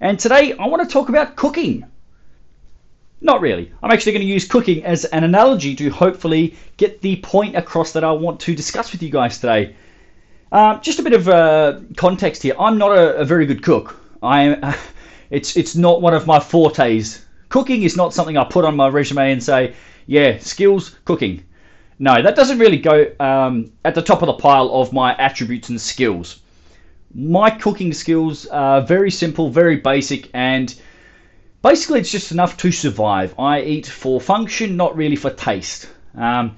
and 0.00 0.18
today 0.18 0.54
I 0.58 0.66
want 0.66 0.82
to 0.86 0.92
talk 0.92 1.08
about 1.08 1.36
cooking. 1.36 1.84
Not 3.20 3.40
really. 3.40 3.72
I'm 3.82 3.90
actually 3.90 4.12
going 4.12 4.26
to 4.26 4.32
use 4.32 4.46
cooking 4.46 4.84
as 4.84 5.04
an 5.06 5.24
analogy 5.24 5.74
to 5.76 5.90
hopefully 5.90 6.56
get 6.76 7.00
the 7.00 7.16
point 7.16 7.56
across 7.56 7.92
that 7.92 8.04
I 8.04 8.12
want 8.12 8.38
to 8.40 8.54
discuss 8.54 8.92
with 8.92 9.02
you 9.02 9.10
guys 9.10 9.38
today. 9.38 9.74
Uh, 10.52 10.78
just 10.78 10.98
a 10.98 11.02
bit 11.02 11.12
of 11.12 11.28
uh, 11.28 11.80
context 11.96 12.42
here. 12.42 12.54
I'm 12.58 12.78
not 12.78 12.96
a, 12.96 13.16
a 13.16 13.24
very 13.24 13.44
good 13.44 13.62
cook. 13.62 14.00
I, 14.22 14.78
it's 15.30 15.56
it's 15.56 15.74
not 15.74 16.00
one 16.00 16.14
of 16.14 16.26
my 16.26 16.38
fortes. 16.38 17.24
Cooking 17.48 17.82
is 17.82 17.96
not 17.96 18.14
something 18.14 18.36
I 18.36 18.44
put 18.44 18.64
on 18.64 18.76
my 18.76 18.88
resume 18.88 19.32
and 19.32 19.42
say, 19.42 19.74
yeah, 20.06 20.38
skills 20.38 20.96
cooking. 21.04 21.42
No, 21.98 22.22
that 22.22 22.36
doesn't 22.36 22.58
really 22.58 22.78
go 22.78 23.10
um, 23.18 23.72
at 23.84 23.94
the 23.94 24.02
top 24.02 24.22
of 24.22 24.26
the 24.26 24.34
pile 24.34 24.70
of 24.72 24.92
my 24.92 25.16
attributes 25.16 25.68
and 25.68 25.80
skills. 25.80 26.40
My 27.18 27.50
cooking 27.50 27.92
skills 27.92 28.46
are 28.46 28.80
very 28.80 29.10
simple, 29.10 29.50
very 29.50 29.74
basic, 29.74 30.30
and 30.32 30.72
basically 31.62 31.98
it's 31.98 32.12
just 32.12 32.30
enough 32.30 32.56
to 32.58 32.70
survive. 32.70 33.34
I 33.36 33.60
eat 33.60 33.86
for 33.88 34.20
function, 34.20 34.76
not 34.76 34.96
really 34.96 35.16
for 35.16 35.30
taste. 35.30 35.88
Um, 36.14 36.56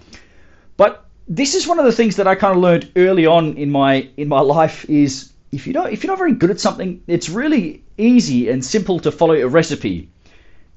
but 0.76 1.06
this 1.26 1.54
is 1.54 1.66
one 1.66 1.78
of 1.78 1.86
the 1.86 1.92
things 1.92 2.16
that 2.16 2.26
I 2.26 2.34
kind 2.34 2.54
of 2.54 2.62
learned 2.62 2.92
early 2.96 3.24
on 3.24 3.56
in 3.56 3.70
my 3.70 4.06
in 4.18 4.28
my 4.28 4.40
life 4.40 4.84
is 4.90 5.32
if 5.50 5.66
you 5.66 5.72
don't 5.72 5.94
if 5.94 6.04
you're 6.04 6.12
not 6.12 6.18
very 6.18 6.34
good 6.34 6.50
at 6.50 6.60
something, 6.60 7.02
it's 7.06 7.30
really 7.30 7.82
easy 7.96 8.50
and 8.50 8.62
simple 8.62 9.00
to 9.00 9.10
follow 9.10 9.36
a 9.36 9.48
recipe. 9.48 10.10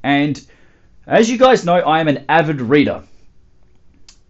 And 0.02 0.42
as 1.06 1.30
you 1.30 1.38
guys 1.38 1.66
know, 1.66 1.76
I 1.76 2.00
am 2.00 2.08
an 2.08 2.24
avid 2.30 2.62
reader. 2.62 3.04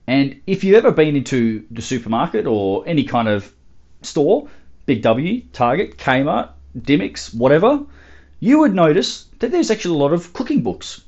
And 0.08 0.42
if 0.48 0.64
you've 0.64 0.78
ever 0.78 0.92
been 0.92 1.16
into 1.16 1.64
the 1.70 1.84
supermarket 1.84 2.48
or 2.48 2.84
any 2.88 3.04
kind 3.04 3.28
of 3.28 3.54
store, 4.02 4.50
Big 4.86 5.02
W, 5.02 5.42
Target, 5.54 5.98
Kmart, 5.98 6.50
Dymocks, 6.78 7.34
whatever, 7.34 7.86
you 8.40 8.60
would 8.60 8.76
notice 8.76 9.26
that 9.40 9.52
there's 9.52 9.72
actually 9.72 9.96
a 9.96 10.00
lot 10.00 10.12
of 10.12 10.34
cooking 10.34 10.62
books. 10.62 11.02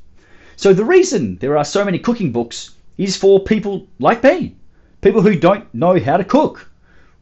So 0.55 0.73
the 0.73 0.85
reason 0.85 1.37
there 1.37 1.57
are 1.57 1.65
so 1.65 1.83
many 1.83 1.99
cooking 1.99 2.31
books 2.31 2.71
is 2.97 3.17
for 3.17 3.43
people 3.43 3.87
like 3.99 4.23
me, 4.23 4.55
people 5.01 5.21
who 5.21 5.35
don't 5.37 5.73
know 5.73 5.99
how 5.99 6.17
to 6.17 6.23
cook 6.23 6.69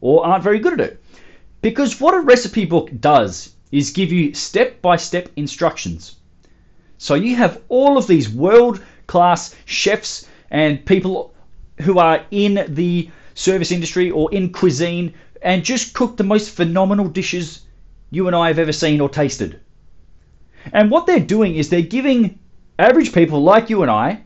or 0.00 0.24
aren't 0.24 0.44
very 0.44 0.60
good 0.60 0.74
at 0.74 0.80
it. 0.80 1.02
Because 1.60 2.00
what 2.00 2.14
a 2.14 2.20
recipe 2.20 2.64
book 2.64 2.90
does 3.00 3.54
is 3.72 3.90
give 3.90 4.12
you 4.12 4.34
step 4.34 4.80
by 4.80 4.96
step 4.96 5.28
instructions. 5.34 6.16
So 6.98 7.14
you 7.14 7.34
have 7.36 7.60
all 7.68 7.98
of 7.98 8.06
these 8.06 8.28
world 8.28 8.80
class 9.08 9.54
chefs 9.64 10.28
and 10.50 10.84
people 10.86 11.34
who 11.80 11.98
are 11.98 12.24
in 12.30 12.66
the 12.68 13.10
service 13.34 13.72
industry 13.72 14.10
or 14.10 14.32
in 14.32 14.52
cuisine 14.52 15.12
and 15.44 15.62
just 15.62 15.94
cook 15.94 16.16
the 16.16 16.24
most 16.24 16.50
phenomenal 16.50 17.06
dishes 17.06 17.60
you 18.10 18.26
and 18.26 18.34
I 18.34 18.48
have 18.48 18.58
ever 18.58 18.72
seen 18.72 19.00
or 19.00 19.08
tasted. 19.08 19.60
And 20.72 20.90
what 20.90 21.06
they're 21.06 21.20
doing 21.20 21.54
is 21.54 21.68
they're 21.68 21.82
giving 21.82 22.38
average 22.78 23.12
people 23.12 23.42
like 23.42 23.68
you 23.68 23.82
and 23.82 23.90
I 23.90 24.22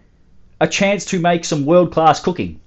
a 0.61 0.69
chance 0.69 1.05
to 1.07 1.19
make 1.19 1.45
some 1.45 1.67
world 1.67 1.93
class 1.93 2.21
cooking. 2.21 2.61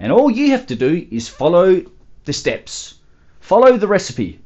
And 0.00 0.10
all 0.10 0.30
you 0.30 0.50
have 0.50 0.66
to 0.66 0.74
do 0.74 1.06
is 1.10 1.28
follow 1.28 1.82
the 2.24 2.32
steps, 2.32 2.94
follow 3.40 3.76
the 3.76 3.86
recipe. 3.86 4.40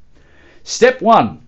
Step 0.65 1.01
one 1.01 1.47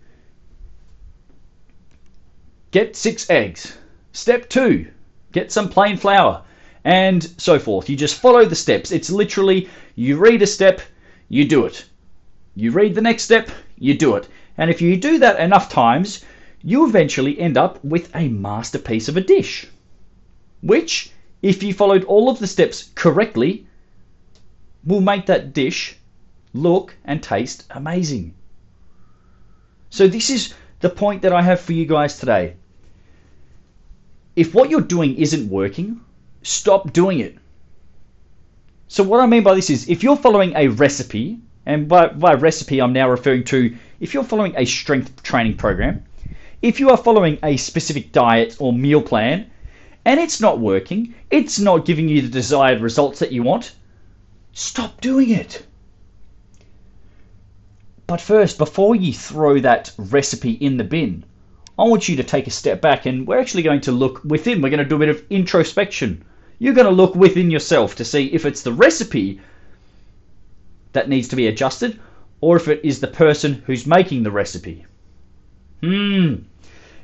get 2.71 2.97
six 2.97 3.29
eggs. 3.29 3.77
Step 4.12 4.49
two 4.49 4.87
get 5.33 5.51
some 5.51 5.69
plain 5.69 5.97
flour 5.97 6.43
and 6.85 7.23
so 7.39 7.59
forth. 7.59 7.89
You 7.89 7.97
just 7.97 8.21
follow 8.21 8.45
the 8.45 8.55
steps. 8.55 8.93
It's 8.93 9.11
literally 9.11 9.69
you 9.97 10.17
read 10.17 10.43
a 10.43 10.47
step, 10.47 10.81
you 11.32 11.47
do 11.47 11.65
it. 11.65 11.87
You 12.54 12.72
read 12.72 12.94
the 12.94 13.00
next 13.00 13.22
step, 13.22 13.48
you 13.78 13.94
do 13.94 14.16
it. 14.16 14.28
And 14.59 14.69
if 14.69 14.82
you 14.82 14.98
do 14.98 15.19
that 15.20 15.41
enough 15.41 15.70
times, 15.70 16.22
you 16.62 16.87
eventually 16.87 17.41
end 17.41 17.56
up 17.56 17.82
with 17.82 18.15
a 18.15 18.28
masterpiece 18.28 19.09
of 19.09 19.16
a 19.16 19.22
dish. 19.22 19.66
Which, 20.60 21.10
if 21.41 21.62
you 21.62 21.72
followed 21.72 22.04
all 22.04 22.28
of 22.28 22.38
the 22.38 22.47
steps 22.47 22.91
correctly, 22.94 23.66
will 24.84 25.00
make 25.00 25.25
that 25.25 25.54
dish 25.54 25.97
look 26.53 26.94
and 27.03 27.22
taste 27.22 27.64
amazing. 27.70 28.34
So, 29.88 30.06
this 30.06 30.28
is 30.28 30.53
the 30.81 30.91
point 30.91 31.22
that 31.22 31.32
I 31.32 31.41
have 31.41 31.60
for 31.60 31.72
you 31.72 31.87
guys 31.87 32.19
today. 32.19 32.56
If 34.37 34.53
what 34.53 34.69
you're 34.69 34.82
doing 34.82 35.16
isn't 35.16 35.49
working, 35.49 36.03
stop 36.43 36.93
doing 36.93 37.20
it. 37.20 37.38
So 38.93 39.03
what 39.03 39.21
I 39.21 39.27
mean 39.27 39.43
by 39.43 39.55
this 39.55 39.71
is 39.71 39.89
if 39.89 40.03
you're 40.03 40.19
following 40.19 40.53
a 40.55 40.69
recipe, 40.69 41.39
and 41.65 41.89
by, 41.89 42.09
by 42.09 42.35
recipe 42.35 42.79
I'm 42.79 42.93
now 42.93 43.09
referring 43.09 43.43
to 43.45 43.75
if 44.01 44.13
you're 44.13 44.23
following 44.23 44.53
a 44.55 44.67
strength 44.67 45.23
training 45.23 45.57
program, 45.57 46.05
if 46.61 46.79
you 46.79 46.91
are 46.91 46.99
following 46.99 47.39
a 47.43 47.57
specific 47.57 48.13
diet 48.13 48.55
or 48.59 48.71
meal 48.71 49.01
plan, 49.01 49.51
and 50.05 50.21
it's 50.21 50.43
not 50.43 50.61
working, 50.61 51.15
it's 51.31 51.59
not 51.59 51.87
giving 51.87 52.07
you 52.07 52.21
the 52.21 52.29
desired 52.29 52.83
results 52.83 53.19
that 53.21 53.33
you 53.33 53.43
want, 53.43 53.73
stop 54.53 55.01
doing 55.01 55.31
it. 55.31 55.65
But 58.07 58.21
first, 58.21 58.59
before 58.59 58.95
you 58.95 59.15
throw 59.15 59.59
that 59.61 59.91
recipe 59.97 60.51
in 60.51 60.77
the 60.77 60.85
bin, 60.85 61.25
I 61.79 61.85
want 61.85 62.11
you 62.11 62.17
to 62.17 62.25
take 62.25 62.47
a 62.47 62.51
step 62.51 62.83
back 62.83 63.07
and 63.07 63.27
we're 63.27 63.41
actually 63.41 63.63
going 63.63 63.81
to 63.81 63.93
look 63.93 64.23
within. 64.23 64.61
We're 64.61 64.69
going 64.69 64.85
to 64.85 64.85
do 64.85 64.97
a 64.97 64.99
bit 64.99 65.09
of 65.09 65.25
introspection 65.31 66.27
you're 66.62 66.75
going 66.75 66.87
to 66.87 66.93
look 66.93 67.17
within 67.17 67.50
yourself 67.50 67.97
to 67.97 68.05
see 68.05 68.27
if 68.27 68.47
it's 68.47 68.62
the 68.62 68.73
recipe 68.73 69.41
that 70.93 71.09
needs 71.09 71.27
to 71.27 71.34
be 71.34 71.49
adjusted 71.49 71.99
or 72.41 72.55
if 72.55 72.69
it 72.69 72.81
is 72.84 73.00
the 73.00 73.09
person 73.09 73.55
who's 73.67 73.84
making 73.84 74.23
the 74.23 74.31
recipe. 74.31 74.87
Hmm. 75.81 76.34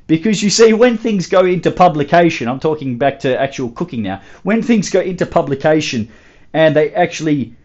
Because 0.07 0.45
you 0.45 0.49
see, 0.49 0.75
when 0.75 0.97
things 0.97 1.27
go 1.27 1.45
into 1.45 1.73
publication, 1.73 2.47
I'm 2.47 2.61
talking 2.61 2.99
back 2.99 3.19
to 3.21 3.37
actual 3.37 3.71
cooking 3.71 4.03
now, 4.03 4.23
when 4.45 4.63
things 4.63 4.91
go 4.91 5.01
into 5.01 5.27
publication 5.27 6.09
and 6.53 6.77
they 6.77 6.95
actually 6.95 7.57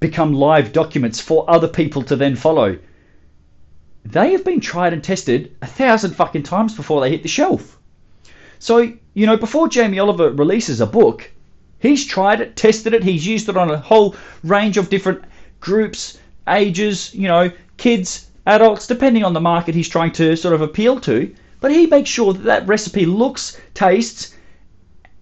become 0.00 0.32
live 0.32 0.72
documents 0.72 1.20
for 1.20 1.48
other 1.48 1.68
people 1.68 2.02
to 2.02 2.16
then 2.16 2.34
follow, 2.34 2.76
they 4.04 4.32
have 4.32 4.44
been 4.44 4.58
tried 4.60 4.92
and 4.92 5.04
tested 5.04 5.54
a 5.62 5.68
thousand 5.68 6.16
fucking 6.16 6.42
times 6.42 6.74
before 6.74 7.00
they 7.00 7.10
hit 7.10 7.22
the 7.22 7.28
shelf. 7.28 7.78
So, 8.58 8.92
you 9.18 9.26
know, 9.26 9.36
before 9.36 9.66
Jamie 9.66 9.98
Oliver 9.98 10.30
releases 10.30 10.80
a 10.80 10.86
book, 10.86 11.28
he's 11.80 12.06
tried 12.06 12.40
it, 12.40 12.54
tested 12.54 12.94
it, 12.94 13.02
he's 13.02 13.26
used 13.26 13.48
it 13.48 13.56
on 13.56 13.68
a 13.68 13.76
whole 13.76 14.14
range 14.44 14.76
of 14.76 14.90
different 14.90 15.24
groups, 15.58 16.18
ages, 16.46 17.12
you 17.16 17.26
know, 17.26 17.50
kids, 17.78 18.30
adults, 18.46 18.86
depending 18.86 19.24
on 19.24 19.32
the 19.32 19.40
market 19.40 19.74
he's 19.74 19.88
trying 19.88 20.12
to 20.12 20.36
sort 20.36 20.54
of 20.54 20.62
appeal 20.62 21.00
to. 21.00 21.34
But 21.60 21.72
he 21.72 21.88
makes 21.88 22.08
sure 22.08 22.32
that 22.32 22.44
that 22.44 22.68
recipe 22.68 23.06
looks, 23.06 23.60
tastes, 23.74 24.36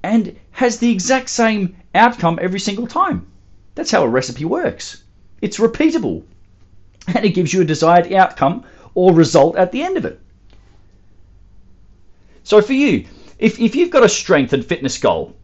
and 0.02 0.36
has 0.50 0.78
the 0.78 0.92
exact 0.92 1.30
same 1.30 1.74
outcome 1.94 2.38
every 2.42 2.60
single 2.60 2.86
time. 2.86 3.26
That's 3.76 3.92
how 3.92 4.02
a 4.02 4.08
recipe 4.08 4.44
works. 4.44 5.04
It's 5.40 5.56
repeatable, 5.56 6.22
and 7.14 7.24
it 7.24 7.30
gives 7.30 7.50
you 7.50 7.62
a 7.62 7.64
desired 7.64 8.12
outcome 8.12 8.64
or 8.94 9.14
result 9.14 9.56
at 9.56 9.72
the 9.72 9.82
end 9.82 9.96
of 9.96 10.04
it. 10.04 10.20
So 12.44 12.60
for 12.60 12.74
you, 12.74 13.06
if, 13.38 13.60
if 13.60 13.74
you've 13.74 13.90
got 13.90 14.04
a 14.04 14.08
strength 14.08 14.52
and 14.52 14.64
fitness 14.64 14.98
goal 14.98 15.36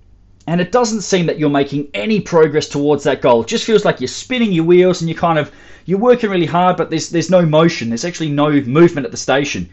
and 0.47 0.61
it 0.61 0.73
doesn't 0.73 1.03
seem 1.03 1.27
that 1.27 1.39
you're 1.39 1.51
making 1.51 1.89
any 1.95 2.21
progress 2.21 2.69
towards 2.69 3.05
that 3.05 3.21
goal, 3.21 3.43
it 3.43 3.49
just 3.49 3.65
feels 3.65 3.85
like 3.85 4.01
you're 4.01 4.09
spinning 4.09 4.53
your 4.53 4.65
wheels 4.65 5.01
and 5.01 5.11
you're 5.11 5.19
kind 5.19 5.39
of 5.39 5.53
you're 5.85 5.99
working 5.99 6.31
really 6.31 6.47
hard, 6.47 6.77
but 6.77 6.91
there's 6.91 7.11
there's 7.11 7.31
no 7.31 7.45
motion. 7.45 7.89
There's 7.89 8.05
actually 8.05 8.31
no 8.31 8.51
movement 8.51 9.05
at 9.05 9.11
the 9.11 9.17
station. 9.17 9.69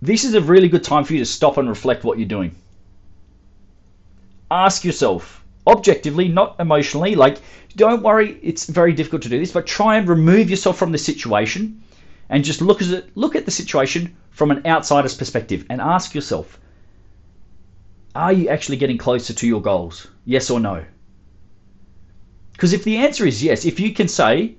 This 0.00 0.24
is 0.24 0.34
a 0.34 0.40
really 0.40 0.68
good 0.68 0.84
time 0.84 1.04
for 1.04 1.12
you 1.12 1.18
to 1.18 1.26
stop 1.26 1.58
and 1.58 1.68
reflect 1.68 2.04
what 2.04 2.18
you're 2.18 2.28
doing. 2.28 2.54
Ask 4.50 4.84
yourself 4.84 5.44
objectively, 5.66 6.28
not 6.28 6.56
emotionally. 6.58 7.14
Like, 7.14 7.38
don't 7.76 8.02
worry, 8.02 8.38
it's 8.42 8.66
very 8.66 8.92
difficult 8.92 9.22
to 9.22 9.28
do 9.28 9.38
this, 9.38 9.52
but 9.52 9.66
try 9.66 9.96
and 9.96 10.08
remove 10.08 10.48
yourself 10.48 10.78
from 10.78 10.92
the 10.92 10.98
situation 10.98 11.82
and 12.30 12.44
just 12.44 12.62
look 12.62 12.80
at 12.80 12.88
it, 12.88 13.10
look 13.14 13.36
at 13.36 13.44
the 13.44 13.50
situation 13.50 14.16
from 14.30 14.50
an 14.50 14.62
outsider's 14.66 15.14
perspective 15.14 15.66
and 15.68 15.80
ask 15.80 16.14
yourself 16.14 16.58
are 18.18 18.32
you 18.32 18.48
actually 18.48 18.76
getting 18.76 18.98
closer 18.98 19.32
to 19.32 19.46
your 19.46 19.62
goals? 19.62 20.08
Yes 20.24 20.50
or 20.50 20.58
no? 20.58 20.84
Because 22.50 22.72
if 22.72 22.82
the 22.82 22.96
answer 22.96 23.24
is 23.24 23.44
yes, 23.44 23.64
if 23.64 23.78
you 23.78 23.94
can 23.94 24.08
say 24.08 24.56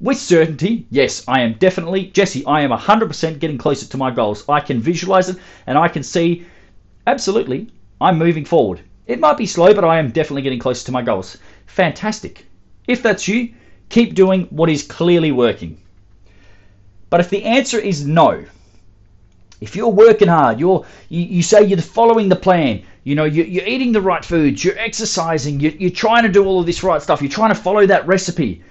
with 0.00 0.16
certainty, 0.16 0.86
yes, 0.90 1.24
I 1.26 1.40
am 1.40 1.54
definitely, 1.54 2.06
Jesse, 2.06 2.46
I 2.46 2.60
am 2.60 2.70
100% 2.70 3.40
getting 3.40 3.58
closer 3.58 3.88
to 3.88 3.96
my 3.96 4.12
goals. 4.12 4.48
I 4.48 4.60
can 4.60 4.78
visualize 4.78 5.28
it 5.28 5.38
and 5.66 5.76
I 5.76 5.88
can 5.88 6.04
see, 6.04 6.46
absolutely, 7.08 7.68
I'm 8.00 8.16
moving 8.16 8.44
forward. 8.44 8.80
It 9.08 9.18
might 9.18 9.38
be 9.38 9.46
slow, 9.46 9.74
but 9.74 9.84
I 9.84 9.98
am 9.98 10.12
definitely 10.12 10.42
getting 10.42 10.60
closer 10.60 10.86
to 10.86 10.92
my 10.92 11.02
goals. 11.02 11.36
Fantastic. 11.66 12.46
If 12.86 13.02
that's 13.02 13.26
you, 13.26 13.54
keep 13.88 14.14
doing 14.14 14.46
what 14.50 14.70
is 14.70 14.84
clearly 14.84 15.32
working. 15.32 15.78
But 17.10 17.18
if 17.18 17.28
the 17.28 17.42
answer 17.42 17.80
is 17.80 18.06
no, 18.06 18.44
if 19.60 19.76
you're 19.76 19.88
working 19.88 20.28
hard, 20.28 20.60
you're 20.60 20.84
you, 21.08 21.22
you 21.22 21.42
say 21.42 21.64
you're 21.64 21.78
following 21.78 22.28
the 22.28 22.36
plan, 22.36 22.82
you 23.04 23.14
know, 23.14 23.24
you're, 23.24 23.46
you're 23.46 23.66
eating 23.66 23.92
the 23.92 24.00
right 24.00 24.24
foods, 24.24 24.64
you're 24.64 24.78
exercising, 24.78 25.60
you're, 25.60 25.72
you're 25.72 25.90
trying 25.90 26.22
to 26.24 26.28
do 26.28 26.44
all 26.44 26.60
of 26.60 26.66
this 26.66 26.82
right 26.82 27.00
stuff, 27.00 27.22
you're 27.22 27.30
trying 27.30 27.54
to 27.54 27.60
follow 27.60 27.86
that 27.86 28.06
recipe, 28.06 28.62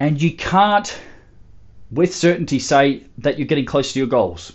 and 0.00 0.20
you 0.20 0.32
can't 0.36 0.98
with 1.90 2.14
certainty 2.14 2.58
say 2.58 3.04
that 3.18 3.38
you're 3.38 3.46
getting 3.46 3.64
close 3.64 3.92
to 3.92 3.98
your 3.98 4.08
goals, 4.08 4.52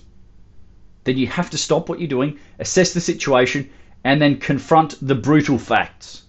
then 1.04 1.18
you 1.18 1.28
have 1.28 1.50
to 1.50 1.58
stop 1.58 1.90
what 1.90 2.00
you're 2.00 2.08
doing, 2.08 2.40
assess 2.60 2.94
the 2.94 3.02
situation, 3.02 3.70
and 4.04 4.22
then 4.22 4.38
confront 4.38 4.96
the 5.08 5.16
brutal 5.16 5.58
facts. 5.58 6.24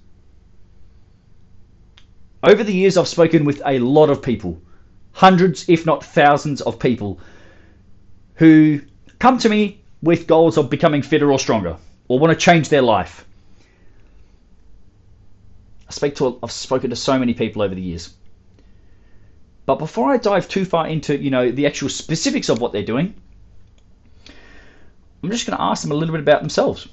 Over 2.43 2.65
the 2.65 2.75
years, 2.75 2.97
I've 2.97 3.09
spoken 3.09 3.45
with 3.45 3.63
a 3.65 3.79
lot 3.79 4.11
of 4.11 4.23
people, 4.23 4.61
hundreds, 5.13 5.69
if 5.69 5.87
not 5.87 6.05
thousands, 6.05 6.61
of 6.61 6.79
people 6.79 7.21
who 8.35 8.81
come 9.23 9.39
to 9.39 9.49
me 9.49 9.81
with 10.03 10.27
goals 10.27 10.59
of 10.59 10.69
becoming 10.69 11.01
fitter 11.01 11.31
or 11.31 11.39
stronger 11.39 11.77
or 12.09 12.19
want 12.19 12.33
to 12.33 12.45
change 12.45 12.69
their 12.69 12.83
life. 12.83 13.25
I 15.89 15.93
speak 15.93 16.17
to, 16.17 16.41
I've 16.43 16.51
spoken 16.51 16.91
to 16.91 16.97
so 16.97 17.17
many 17.17 17.33
people 17.33 17.63
over 17.63 17.73
the 17.73 17.81
years. 17.81 18.15
But 19.65 19.77
before 19.77 20.11
I 20.11 20.17
dive 20.17 20.49
too 20.49 20.65
far 20.65 20.89
into, 20.89 21.17
you 21.17 21.31
know, 21.31 21.53
the 21.53 21.67
actual 21.67 21.89
specifics 21.89 22.49
of 22.49 22.61
what 22.61 22.73
they're 22.73 22.83
doing, 22.83 23.15
I'm 25.23 25.31
just 25.31 25.47
going 25.47 25.57
to 25.57 25.63
ask 25.63 25.83
them 25.83 25.93
a 25.93 25.95
little 25.95 26.13
bit 26.13 26.23
about 26.23 26.41
themselves 26.41 26.89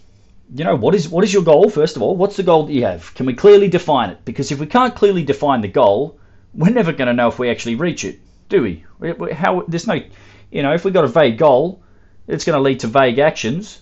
you 0.53 0.63
know, 0.63 0.75
what 0.75 0.95
is 0.95 1.07
what 1.09 1.23
is 1.23 1.31
your 1.33 1.43
goal 1.43 1.69
first 1.69 1.95
of 1.95 2.01
all? 2.01 2.15
What's 2.15 2.35
the 2.35 2.43
goal 2.43 2.65
that 2.65 2.73
you 2.73 2.83
have? 2.83 3.13
Can 3.13 3.25
we 3.25 3.33
clearly 3.33 3.67
define 3.67 4.09
it? 4.09 4.25
Because 4.25 4.51
if 4.51 4.59
we 4.59 4.65
can't 4.65 4.95
clearly 4.95 5.23
define 5.23 5.61
the 5.61 5.67
goal, 5.67 6.19
we're 6.55 6.73
never 6.73 6.91
going 6.91 7.07
to 7.07 7.13
know 7.13 7.27
if 7.27 7.37
we 7.37 7.49
actually 7.49 7.75
reach 7.75 8.03
it, 8.03 8.19
do 8.49 8.63
we? 8.63 8.83
How 9.31 9.63
there's 9.67 9.85
no, 9.85 10.01
you 10.51 10.63
know, 10.63 10.73
if 10.73 10.85
we've 10.85 10.93
got 10.93 11.03
a 11.03 11.07
vague 11.07 11.37
goal, 11.37 11.83
it's 12.29 12.45
going 12.45 12.55
to 12.55 12.61
lead 12.61 12.79
to 12.81 12.87
vague 12.87 13.19
actions 13.19 13.81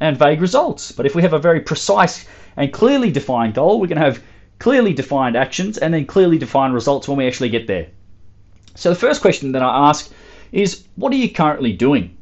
and 0.00 0.16
vague 0.16 0.40
results. 0.40 0.92
But 0.92 1.06
if 1.06 1.14
we 1.14 1.22
have 1.22 1.32
a 1.32 1.38
very 1.38 1.60
precise 1.60 2.26
and 2.56 2.72
clearly 2.72 3.10
defined 3.10 3.54
goal, 3.54 3.80
we're 3.80 3.88
going 3.88 4.00
to 4.00 4.04
have 4.04 4.22
clearly 4.58 4.92
defined 4.92 5.36
actions 5.36 5.78
and 5.78 5.92
then 5.92 6.06
clearly 6.06 6.38
defined 6.38 6.74
results 6.74 7.08
when 7.08 7.18
we 7.18 7.26
actually 7.26 7.48
get 7.48 7.66
there. 7.66 7.88
So 8.74 8.90
the 8.90 8.98
first 8.98 9.20
question 9.20 9.52
that 9.52 9.62
I 9.62 9.88
ask 9.88 10.10
is, 10.52 10.84
what 10.96 11.12
are 11.12 11.16
you 11.16 11.30
currently 11.32 11.72
doing? 11.72 12.16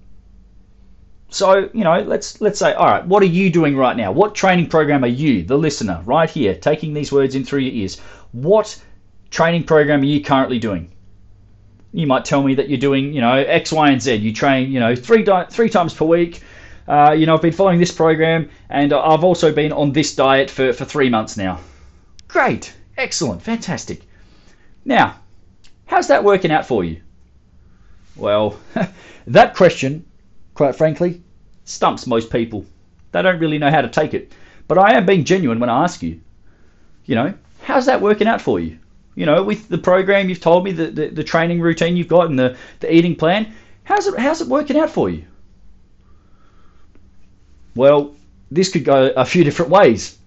So, 1.28 1.68
you 1.74 1.84
know, 1.84 2.00
let's 2.02 2.40
let's 2.40 2.58
say, 2.58 2.72
all 2.72 2.86
right, 2.86 3.04
what 3.06 3.22
are 3.22 3.26
you 3.26 3.50
doing 3.50 3.76
right 3.76 3.96
now? 3.96 4.12
What 4.12 4.34
training 4.34 4.68
program 4.68 5.04
are 5.04 5.08
you, 5.08 5.42
the 5.42 5.58
listener, 5.58 6.00
right 6.04 6.30
here, 6.30 6.54
taking 6.54 6.94
these 6.94 7.12
words 7.12 7.34
in 7.34 7.44
through 7.44 7.60
your 7.60 7.74
ears? 7.74 8.00
What 8.32 8.80
training 9.30 9.64
program 9.64 10.00
are 10.00 10.04
you 10.04 10.22
currently 10.22 10.58
doing? 10.58 10.92
You 11.96 12.06
might 12.06 12.24
tell 12.24 12.42
me 12.42 12.54
that 12.54 12.68
you're 12.68 12.78
doing, 12.78 13.12
you 13.12 13.20
know, 13.20 13.34
X, 13.34 13.72
Y, 13.72 13.90
and 13.90 14.00
Z. 14.00 14.14
You 14.16 14.32
train, 14.32 14.70
you 14.70 14.80
know, 14.80 14.94
three 14.94 15.22
di- 15.22 15.46
three 15.46 15.68
times 15.68 15.94
per 15.94 16.04
week. 16.04 16.42
Uh, 16.86 17.14
you 17.16 17.26
know, 17.26 17.34
I've 17.34 17.42
been 17.42 17.52
following 17.52 17.80
this 17.80 17.92
program, 17.92 18.48
and 18.70 18.92
I've 18.92 19.24
also 19.24 19.52
been 19.52 19.72
on 19.72 19.92
this 19.92 20.14
diet 20.14 20.50
for, 20.50 20.72
for 20.72 20.84
three 20.84 21.08
months 21.08 21.36
now. 21.36 21.58
Great, 22.28 22.72
excellent, 22.96 23.42
fantastic. 23.42 24.02
Now, 24.84 25.16
how's 25.86 26.08
that 26.08 26.22
working 26.22 26.52
out 26.52 26.66
for 26.66 26.84
you? 26.84 27.00
Well, 28.14 28.58
that 29.26 29.56
question 29.56 30.04
quite 30.56 30.74
frankly, 30.74 31.22
stumps 31.64 32.06
most 32.06 32.30
people. 32.30 32.64
They 33.12 33.22
don't 33.22 33.38
really 33.38 33.58
know 33.58 33.70
how 33.70 33.82
to 33.82 33.88
take 33.88 34.14
it. 34.14 34.32
But 34.66 34.78
I 34.78 34.96
am 34.96 35.06
being 35.06 35.22
genuine 35.22 35.60
when 35.60 35.70
I 35.70 35.84
ask 35.84 36.02
you, 36.02 36.20
you 37.04 37.14
know, 37.14 37.34
how's 37.62 37.86
that 37.86 38.00
working 38.00 38.26
out 38.26 38.40
for 38.40 38.58
you? 38.58 38.78
You 39.16 39.26
know, 39.26 39.42
with 39.42 39.68
the 39.68 39.78
program 39.78 40.28
you've 40.28 40.40
told 40.40 40.62
me, 40.62 40.72
the, 40.72 40.86
the, 40.88 41.08
the 41.08 41.24
training 41.24 41.60
routine 41.60 41.96
you've 41.96 42.06
got 42.06 42.28
and 42.28 42.38
the, 42.38 42.56
the 42.80 42.94
eating 42.94 43.16
plan, 43.16 43.52
how's 43.82 44.06
it, 44.06 44.16
how's 44.18 44.42
it 44.42 44.46
working 44.46 44.78
out 44.78 44.90
for 44.90 45.10
you? 45.10 45.24
Well, 47.74 48.14
this 48.50 48.70
could 48.70 48.84
go 48.84 49.12
a 49.16 49.24
few 49.24 49.42
different 49.42 49.70
ways. 49.70 50.18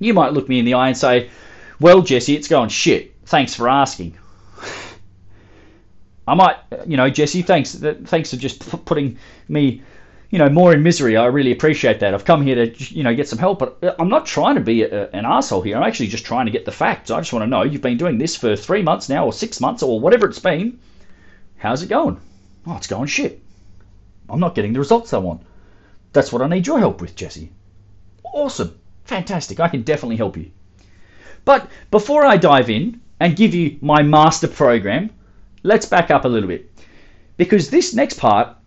You 0.00 0.12
might 0.14 0.32
look 0.32 0.48
me 0.48 0.58
in 0.58 0.64
the 0.64 0.74
eye 0.74 0.88
and 0.88 0.96
say, 0.96 1.30
well, 1.80 2.02
Jesse, 2.02 2.34
it's 2.34 2.48
going 2.48 2.68
shit. 2.68 3.14
Thanks 3.26 3.54
for 3.54 3.68
asking. 3.68 4.18
I 6.28 6.34
might, 6.34 6.56
you 6.86 6.96
know, 6.96 7.08
Jesse, 7.08 7.42
thanks, 7.42 7.74
thanks 7.74 8.30
for 8.30 8.36
just 8.36 8.84
putting 8.84 9.16
me, 9.48 9.82
you 10.30 10.38
know, 10.38 10.48
more 10.48 10.74
in 10.74 10.82
misery. 10.82 11.16
I 11.16 11.26
really 11.26 11.52
appreciate 11.52 12.00
that. 12.00 12.12
I've 12.12 12.24
come 12.24 12.42
here 12.42 12.66
to, 12.66 12.94
you 12.94 13.02
know, 13.02 13.14
get 13.14 13.28
some 13.28 13.38
help, 13.38 13.58
but 13.58 13.78
uh, 13.82 13.94
I'm 13.98 14.08
not 14.08 14.26
trying 14.26 14.56
to 14.56 14.60
be 14.60 14.82
a, 14.82 15.08
an 15.10 15.24
asshole 15.24 15.62
here. 15.62 15.76
I'm 15.76 15.82
actually 15.82 16.08
just 16.08 16.26
trying 16.26 16.46
to 16.46 16.52
get 16.52 16.64
the 16.64 16.72
facts. 16.72 17.10
I 17.10 17.20
just 17.20 17.32
want 17.32 17.44
to 17.44 17.46
know 17.46 17.62
you've 17.62 17.82
been 17.82 17.96
doing 17.96 18.18
this 18.18 18.36
for 18.36 18.54
three 18.54 18.82
months 18.82 19.08
now, 19.08 19.24
or 19.24 19.32
six 19.32 19.60
months, 19.60 19.82
or 19.82 20.00
whatever 20.00 20.28
it's 20.28 20.38
been. 20.38 20.78
How's 21.56 21.82
it 21.82 21.88
going? 21.88 22.20
Oh, 22.66 22.76
it's 22.76 22.86
going 22.86 23.06
shit. 23.06 23.42
I'm 24.28 24.40
not 24.40 24.54
getting 24.54 24.74
the 24.74 24.78
results 24.78 25.14
I 25.14 25.18
want. 25.18 25.42
That's 26.12 26.32
what 26.32 26.42
I 26.42 26.48
need 26.48 26.66
your 26.66 26.78
help 26.78 27.00
with, 27.00 27.16
Jesse. 27.16 27.50
Awesome. 28.22 28.78
Fantastic. 29.04 29.60
I 29.60 29.68
can 29.68 29.82
definitely 29.82 30.16
help 30.16 30.36
you. 30.36 30.50
But 31.46 31.70
before 31.90 32.26
I 32.26 32.36
dive 32.36 32.68
in 32.68 33.00
and 33.20 33.34
give 33.34 33.54
you 33.54 33.78
my 33.80 34.02
master 34.02 34.48
program, 34.48 35.10
let's 35.62 35.86
back 35.86 36.10
up 36.10 36.26
a 36.26 36.28
little 36.28 36.48
bit 36.48 36.70
because 37.38 37.70
this 37.70 37.94
next 37.94 38.18
part 38.18 38.57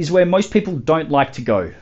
is 0.00 0.10
where 0.10 0.26
most 0.26 0.50
people 0.50 0.76
don't 0.76 1.10
like 1.10 1.32
to 1.34 1.42
go. 1.42 1.72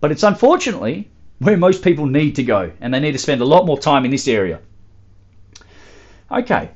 But 0.00 0.12
it's 0.12 0.22
unfortunately 0.22 1.08
where 1.38 1.56
most 1.56 1.82
people 1.82 2.06
need 2.06 2.36
to 2.36 2.44
go, 2.44 2.70
and 2.80 2.92
they 2.92 3.00
need 3.00 3.12
to 3.12 3.18
spend 3.18 3.40
a 3.40 3.46
lot 3.46 3.66
more 3.66 3.78
time 3.78 4.04
in 4.04 4.10
this 4.10 4.28
area. 4.28 4.60
Okay. 6.30 6.70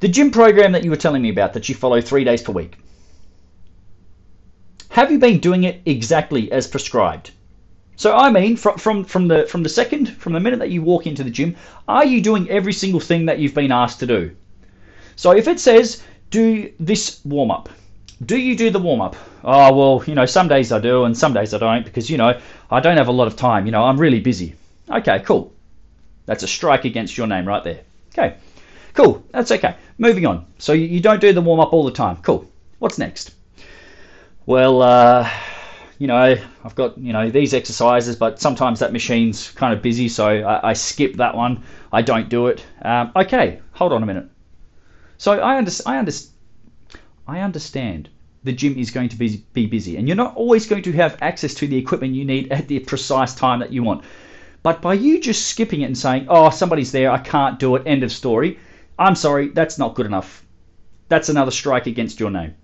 The 0.00 0.08
gym 0.08 0.30
program 0.30 0.72
that 0.72 0.84
you 0.84 0.90
were 0.90 1.04
telling 1.04 1.22
me 1.22 1.30
about 1.30 1.52
that 1.54 1.68
you 1.68 1.74
follow 1.74 2.00
three 2.00 2.24
days 2.24 2.42
per 2.42 2.52
week. 2.52 2.76
Have 4.90 5.10
you 5.10 5.18
been 5.18 5.40
doing 5.40 5.64
it 5.64 5.82
exactly 5.84 6.50
as 6.52 6.66
prescribed? 6.66 7.32
So 7.96 8.14
I 8.14 8.30
mean, 8.30 8.56
from, 8.56 8.78
from, 8.78 9.04
from 9.04 9.26
the 9.28 9.46
from 9.46 9.62
the 9.62 9.68
second, 9.68 10.06
from 10.08 10.32
the 10.32 10.40
minute 10.40 10.60
that 10.60 10.70
you 10.70 10.82
walk 10.82 11.06
into 11.06 11.24
the 11.24 11.30
gym, 11.30 11.56
are 11.88 12.04
you 12.04 12.20
doing 12.20 12.48
every 12.50 12.72
single 12.72 13.00
thing 13.00 13.26
that 13.26 13.38
you've 13.38 13.54
been 13.54 13.72
asked 13.72 14.00
to 14.00 14.06
do? 14.06 14.36
So 15.16 15.32
if 15.32 15.48
it 15.48 15.58
says 15.58 16.02
do 16.30 16.72
this 16.78 17.20
warm 17.24 17.50
up, 17.50 17.68
do 18.24 18.36
you 18.38 18.56
do 18.56 18.70
the 18.70 18.78
warm 18.78 19.00
up? 19.00 19.16
Oh, 19.44 19.74
well, 19.74 20.04
you 20.06 20.14
know, 20.14 20.26
some 20.26 20.48
days 20.48 20.72
I 20.72 20.78
do 20.78 21.04
and 21.04 21.16
some 21.16 21.34
days 21.34 21.52
I 21.52 21.58
don't 21.58 21.84
because, 21.84 22.08
you 22.08 22.16
know, 22.16 22.40
I 22.70 22.80
don't 22.80 22.96
have 22.96 23.08
a 23.08 23.12
lot 23.12 23.26
of 23.26 23.36
time. 23.36 23.66
You 23.66 23.72
know, 23.72 23.84
I'm 23.84 23.98
really 24.00 24.20
busy. 24.20 24.54
Okay, 24.88 25.20
cool. 25.20 25.52
That's 26.24 26.42
a 26.42 26.48
strike 26.48 26.84
against 26.84 27.16
your 27.16 27.26
name 27.26 27.46
right 27.46 27.62
there. 27.62 27.80
Okay, 28.12 28.36
cool. 28.94 29.24
That's 29.30 29.52
okay. 29.52 29.76
Moving 29.98 30.26
on. 30.26 30.46
So 30.58 30.72
you, 30.72 31.00
don't 31.00 31.20
do 31.20 31.32
the 31.32 31.42
warm 31.42 31.60
up 31.60 31.72
all 31.72 31.84
the 31.84 31.92
time. 31.92 32.16
Cool. 32.18 32.50
What's 32.78 32.98
next? 32.98 33.34
Well, 34.46 34.80
uh, 34.80 35.30
you 35.98 36.06
know, 36.06 36.36
I've 36.64 36.74
got, 36.74 36.96
you 36.98 37.12
know, 37.12 37.30
these 37.30 37.52
exercises, 37.52 38.16
but 38.16 38.40
sometimes 38.40 38.80
that 38.80 38.92
machine's 38.92 39.50
kind 39.50 39.74
of 39.74 39.82
busy, 39.82 40.08
so 40.08 40.26
I, 40.26 40.70
I 40.70 40.72
skip 40.72 41.14
that 41.16 41.34
one. 41.34 41.62
I 41.92 42.02
don't 42.02 42.28
do 42.28 42.46
it. 42.48 42.64
Um, 42.82 43.12
okay, 43.16 43.60
hold 43.72 43.92
on 43.92 44.02
a 44.02 44.06
minute. 44.06 44.28
So 45.18 45.32
I, 45.32 45.56
under, 45.56 45.70
I, 45.86 45.98
under, 45.98 46.12
I 47.26 47.40
understand 47.40 48.08
the 48.46 48.52
gym 48.52 48.78
is 48.78 48.92
going 48.92 49.08
to 49.08 49.16
be, 49.16 49.44
be 49.52 49.66
busy 49.66 49.96
and 49.96 50.06
you're 50.06 50.16
not 50.16 50.36
always 50.36 50.66
going 50.66 50.82
to 50.82 50.92
have 50.92 51.18
access 51.20 51.52
to 51.52 51.66
the 51.66 51.76
equipment 51.76 52.14
you 52.14 52.24
need 52.24 52.50
at 52.52 52.68
the 52.68 52.78
precise 52.78 53.34
time 53.34 53.58
that 53.58 53.72
you 53.72 53.82
want. 53.82 54.04
But 54.62 54.80
by 54.80 54.94
you 54.94 55.20
just 55.20 55.46
skipping 55.48 55.80
it 55.82 55.86
and 55.86 55.98
saying, 55.98 56.26
oh, 56.28 56.50
somebody's 56.50 56.92
there, 56.92 57.10
I 57.10 57.18
can't 57.18 57.58
do 57.58 57.74
it, 57.74 57.82
end 57.84 58.04
of 58.04 58.12
story, 58.12 58.58
I'm 58.98 59.16
sorry, 59.16 59.48
that's 59.48 59.78
not 59.78 59.96
good 59.96 60.06
enough. 60.06 60.44
That's 61.08 61.28
another 61.28 61.50
strike 61.50 61.86
against 61.86 62.20
your 62.20 62.30
name. 62.30 62.54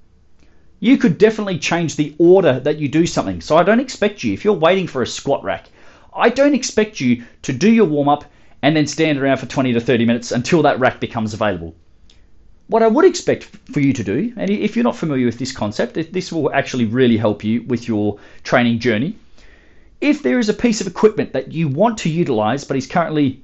You 0.79 0.97
could 0.99 1.19
definitely 1.19 1.59
change 1.59 1.97
the 1.97 2.15
order 2.19 2.61
that 2.61 2.79
you 2.79 2.89
do 2.89 3.05
something. 3.05 3.41
So 3.41 3.57
I 3.57 3.65
don't 3.65 3.81
expect 3.81 4.23
you, 4.23 4.33
if 4.33 4.45
you're 4.45 4.55
waiting 4.55 4.87
for 4.87 5.03
a 5.03 5.07
squat 5.07 5.43
rack, 5.43 5.69
I 6.15 6.29
don't 6.29 6.55
expect 6.55 7.01
you 7.01 7.25
to 7.43 7.53
do 7.53 7.71
your 7.71 7.87
warm 7.87 8.09
up 8.09 8.25
and 8.62 8.77
then 8.77 8.87
stand 8.87 9.19
around 9.19 9.39
for 9.39 9.47
20 9.47 9.73
to 9.73 9.81
30 9.81 10.05
minutes 10.05 10.31
until 10.31 10.62
that 10.62 10.79
rack 10.79 11.01
becomes 11.01 11.35
available. 11.35 11.75
What 12.73 12.83
I 12.83 12.88
would 12.88 13.05
expect 13.05 13.45
for 13.71 13.81
you 13.81 13.93
to 13.93 14.02
do, 14.02 14.33
and 14.35 14.49
if 14.49 14.75
you're 14.75 14.83
not 14.83 14.97
familiar 14.97 15.26
with 15.26 15.38
this 15.38 15.52
concept, 15.52 15.93
this 16.11 16.33
will 16.33 16.50
actually 16.55 16.87
really 16.87 17.19
help 17.19 17.45
you 17.45 17.64
with 17.64 17.87
your 17.87 18.19
training 18.45 18.79
journey. 18.79 19.14
If 20.00 20.23
there 20.23 20.38
is 20.38 20.49
a 20.49 20.55
piece 20.55 20.81
of 20.81 20.87
equipment 20.87 21.35
that 21.35 21.52
you 21.52 21.69
want 21.69 21.99
to 21.99 22.09
utilize 22.09 22.64
but 22.64 22.79
is 22.79 22.87
currently 22.87 23.43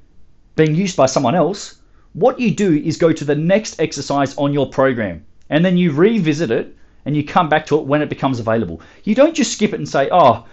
being 0.57 0.75
used 0.75 0.97
by 0.97 1.05
someone 1.05 1.35
else, 1.35 1.77
what 2.15 2.41
you 2.41 2.53
do 2.53 2.75
is 2.75 2.97
go 2.97 3.13
to 3.13 3.25
the 3.27 3.35
next 3.35 3.79
exercise 3.79 4.35
on 4.39 4.55
your 4.55 4.71
program 4.71 5.27
and 5.51 5.63
then 5.63 5.77
you 5.77 5.93
revisit 5.93 6.51
it 6.51 6.75
and 7.05 7.15
you 7.15 7.23
come 7.23 7.51
back 7.51 7.67
to 7.67 7.79
it 7.79 7.85
when 7.85 8.01
it 8.01 8.09
becomes 8.09 8.41
available. 8.41 8.81
You 9.05 9.15
don't 9.15 9.37
just 9.37 9.53
skip 9.53 9.75
it 9.75 9.79
and 9.79 9.87
say, 9.87 10.09
oh, 10.11 10.47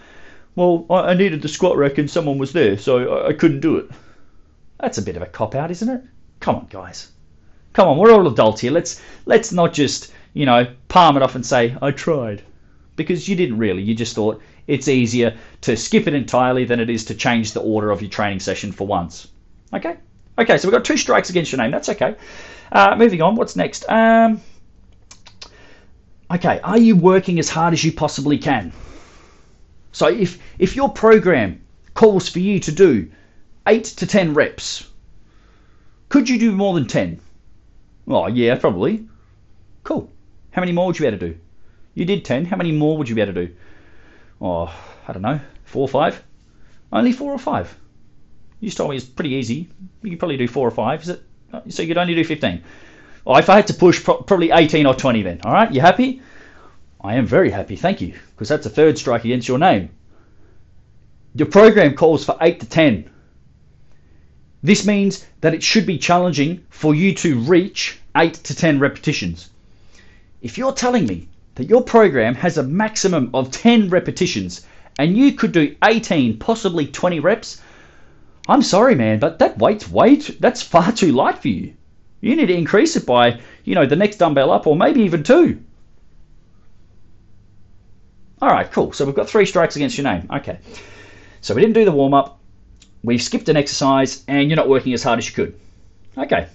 well, 0.57 0.85
I 0.89 1.13
needed 1.13 1.41
the 1.41 1.47
squat 1.47 1.77
rack 1.77 1.97
and 1.97 2.11
someone 2.11 2.39
was 2.39 2.51
there, 2.51 2.77
so 2.77 3.25
I 3.25 3.31
couldn't 3.31 3.61
do 3.61 3.77
it. 3.77 3.89
That's 4.81 4.97
a 4.97 5.01
bit 5.01 5.15
of 5.15 5.21
a 5.21 5.27
cop 5.27 5.55
out, 5.55 5.71
isn't 5.71 5.87
it? 5.87 6.03
Come 6.41 6.57
on, 6.57 6.67
guys. 6.69 7.13
Come 7.75 7.89
on, 7.89 7.97
we're 7.97 8.13
all 8.13 8.25
adults 8.25 8.61
here. 8.61 8.71
Let's 8.71 9.01
let's 9.25 9.51
not 9.51 9.73
just 9.73 10.13
you 10.33 10.45
know 10.45 10.65
palm 10.87 11.17
it 11.17 11.23
off 11.23 11.35
and 11.35 11.45
say 11.45 11.75
I 11.81 11.91
tried, 11.91 12.41
because 12.95 13.27
you 13.27 13.35
didn't 13.35 13.57
really. 13.57 13.83
You 13.83 13.93
just 13.93 14.15
thought 14.15 14.41
it's 14.65 14.87
easier 14.87 15.37
to 15.59 15.75
skip 15.75 16.07
it 16.07 16.13
entirely 16.13 16.63
than 16.63 16.79
it 16.79 16.89
is 16.89 17.03
to 17.05 17.15
change 17.15 17.51
the 17.51 17.59
order 17.59 17.91
of 17.91 18.01
your 18.01 18.09
training 18.09 18.39
session 18.39 18.71
for 18.71 18.87
once. 18.87 19.27
Okay. 19.73 19.97
Okay, 20.37 20.57
so 20.57 20.69
we've 20.69 20.73
got 20.73 20.85
two 20.85 20.95
strikes 20.95 21.29
against 21.29 21.51
your 21.51 21.61
name. 21.61 21.71
That's 21.71 21.89
okay. 21.89 22.15
Uh, 22.71 22.95
moving 22.97 23.21
on. 23.21 23.35
What's 23.35 23.57
next? 23.57 23.83
Um, 23.89 24.39
okay, 26.31 26.61
are 26.63 26.77
you 26.77 26.95
working 26.95 27.39
as 27.39 27.49
hard 27.49 27.73
as 27.73 27.83
you 27.83 27.91
possibly 27.91 28.37
can? 28.37 28.71
So 29.91 30.07
if 30.07 30.39
if 30.59 30.77
your 30.77 30.87
program 30.87 31.61
calls 31.93 32.29
for 32.29 32.39
you 32.39 32.57
to 32.61 32.71
do 32.71 33.11
eight 33.67 33.83
to 33.83 34.07
ten 34.07 34.33
reps, 34.33 34.89
could 36.07 36.29
you 36.29 36.39
do 36.39 36.53
more 36.53 36.73
than 36.73 36.87
ten? 36.87 37.19
Oh 38.07 38.27
yeah, 38.27 38.55
probably. 38.55 39.07
Cool. 39.83 40.11
How 40.51 40.61
many 40.61 40.71
more 40.71 40.87
would 40.87 40.99
you 40.99 41.03
be 41.03 41.07
able 41.07 41.19
to 41.19 41.29
do? 41.29 41.39
You 41.93 42.05
did 42.05 42.25
ten. 42.25 42.45
How 42.45 42.57
many 42.57 42.71
more 42.71 42.97
would 42.97 43.09
you 43.09 43.15
be 43.15 43.21
able 43.21 43.33
to 43.33 43.47
do? 43.47 43.55
Oh, 44.41 44.73
I 45.07 45.13
don't 45.13 45.21
know, 45.21 45.39
four 45.63 45.81
or 45.81 45.87
five. 45.87 46.23
Only 46.91 47.11
four 47.11 47.31
or 47.31 47.39
five. 47.39 47.75
You 48.59 48.67
just 48.67 48.77
told 48.77 48.89
me 48.91 48.97
it's 48.97 49.05
pretty 49.05 49.31
easy. 49.31 49.69
You 50.01 50.11
could 50.11 50.19
probably 50.19 50.37
do 50.37 50.47
four 50.47 50.67
or 50.67 50.71
five. 50.71 51.01
Is 51.03 51.09
it? 51.09 51.23
Oh, 51.53 51.61
so 51.69 51.81
you 51.81 51.87
could 51.87 51.97
only 51.97 52.15
do 52.15 52.23
fifteen. 52.23 52.63
Oh, 53.25 53.35
if 53.37 53.49
I 53.49 53.55
had 53.55 53.67
to 53.67 53.73
push, 53.73 54.03
probably 54.03 54.51
eighteen 54.51 54.85
or 54.85 54.93
twenty. 54.93 55.21
Then, 55.23 55.41
all 55.43 55.53
right. 55.53 55.71
You 55.71 55.81
happy? 55.81 56.21
I 57.05 57.15
am 57.15 57.27
very 57.27 57.51
happy, 57.51 57.75
thank 57.75 58.01
you, 58.01 58.15
because 58.31 58.49
that's 58.49 58.65
a 58.65 58.69
third 58.69 58.97
strike 58.97 59.25
against 59.25 59.47
your 59.47 59.59
name. 59.59 59.89
Your 61.35 61.47
program 61.47 61.93
calls 61.93 62.25
for 62.25 62.35
8 62.41 62.61
to 62.61 62.65
10. 62.65 63.11
This 64.65 64.83
means 64.83 65.23
that 65.41 65.53
it 65.53 65.61
should 65.61 65.85
be 65.85 65.99
challenging 65.99 66.65
for 66.71 66.95
you 66.95 67.13
to 67.17 67.37
reach 67.37 67.99
8 68.17 68.33
to 68.33 68.55
10 68.55 68.79
repetitions. 68.79 69.51
If 70.41 70.57
you're 70.57 70.73
telling 70.73 71.05
me 71.05 71.27
that 71.53 71.69
your 71.69 71.83
program 71.83 72.33
has 72.33 72.57
a 72.57 72.63
maximum 72.63 73.29
of 73.35 73.51
10 73.51 73.89
repetitions 73.91 74.65
and 74.97 75.15
you 75.15 75.33
could 75.33 75.51
do 75.51 75.75
18, 75.83 76.39
possibly 76.39 76.87
20 76.87 77.19
reps, 77.19 77.61
I'm 78.47 78.63
sorry, 78.63 78.95
man, 78.95 79.19
but 79.19 79.37
that 79.37 79.59
weight's 79.59 79.87
way 79.87 80.15
too, 80.15 80.35
that's 80.39 80.63
far 80.63 80.91
too 80.91 81.11
light 81.11 81.37
for 81.37 81.49
you. 81.49 81.75
You 82.21 82.35
need 82.35 82.47
to 82.47 82.57
increase 82.57 82.95
it 82.95 83.05
by, 83.05 83.41
you 83.65 83.75
know, 83.75 83.85
the 83.85 83.95
next 83.95 84.15
dumbbell 84.15 84.49
up 84.49 84.65
or 84.65 84.75
maybe 84.75 85.01
even 85.01 85.21
two. 85.21 85.61
All 88.41 88.49
right, 88.49 88.71
cool. 88.71 88.93
So 88.93 89.05
we've 89.05 89.13
got 89.13 89.29
three 89.29 89.45
strikes 89.45 89.75
against 89.75 89.95
your 89.95 90.05
name. 90.05 90.27
Okay. 90.33 90.57
So 91.41 91.53
we 91.53 91.61
didn't 91.61 91.75
do 91.75 91.85
the 91.85 91.91
warm 91.91 92.15
up. 92.15 92.39
We've 93.05 93.21
skipped 93.21 93.49
an 93.49 93.57
exercise, 93.57 94.23
and 94.27 94.49
you're 94.49 94.55
not 94.55 94.67
working 94.67 94.93
as 94.93 95.03
hard 95.03 95.19
as 95.19 95.27
you 95.27 95.35
could. 95.35 95.59
Okay. 96.17 96.47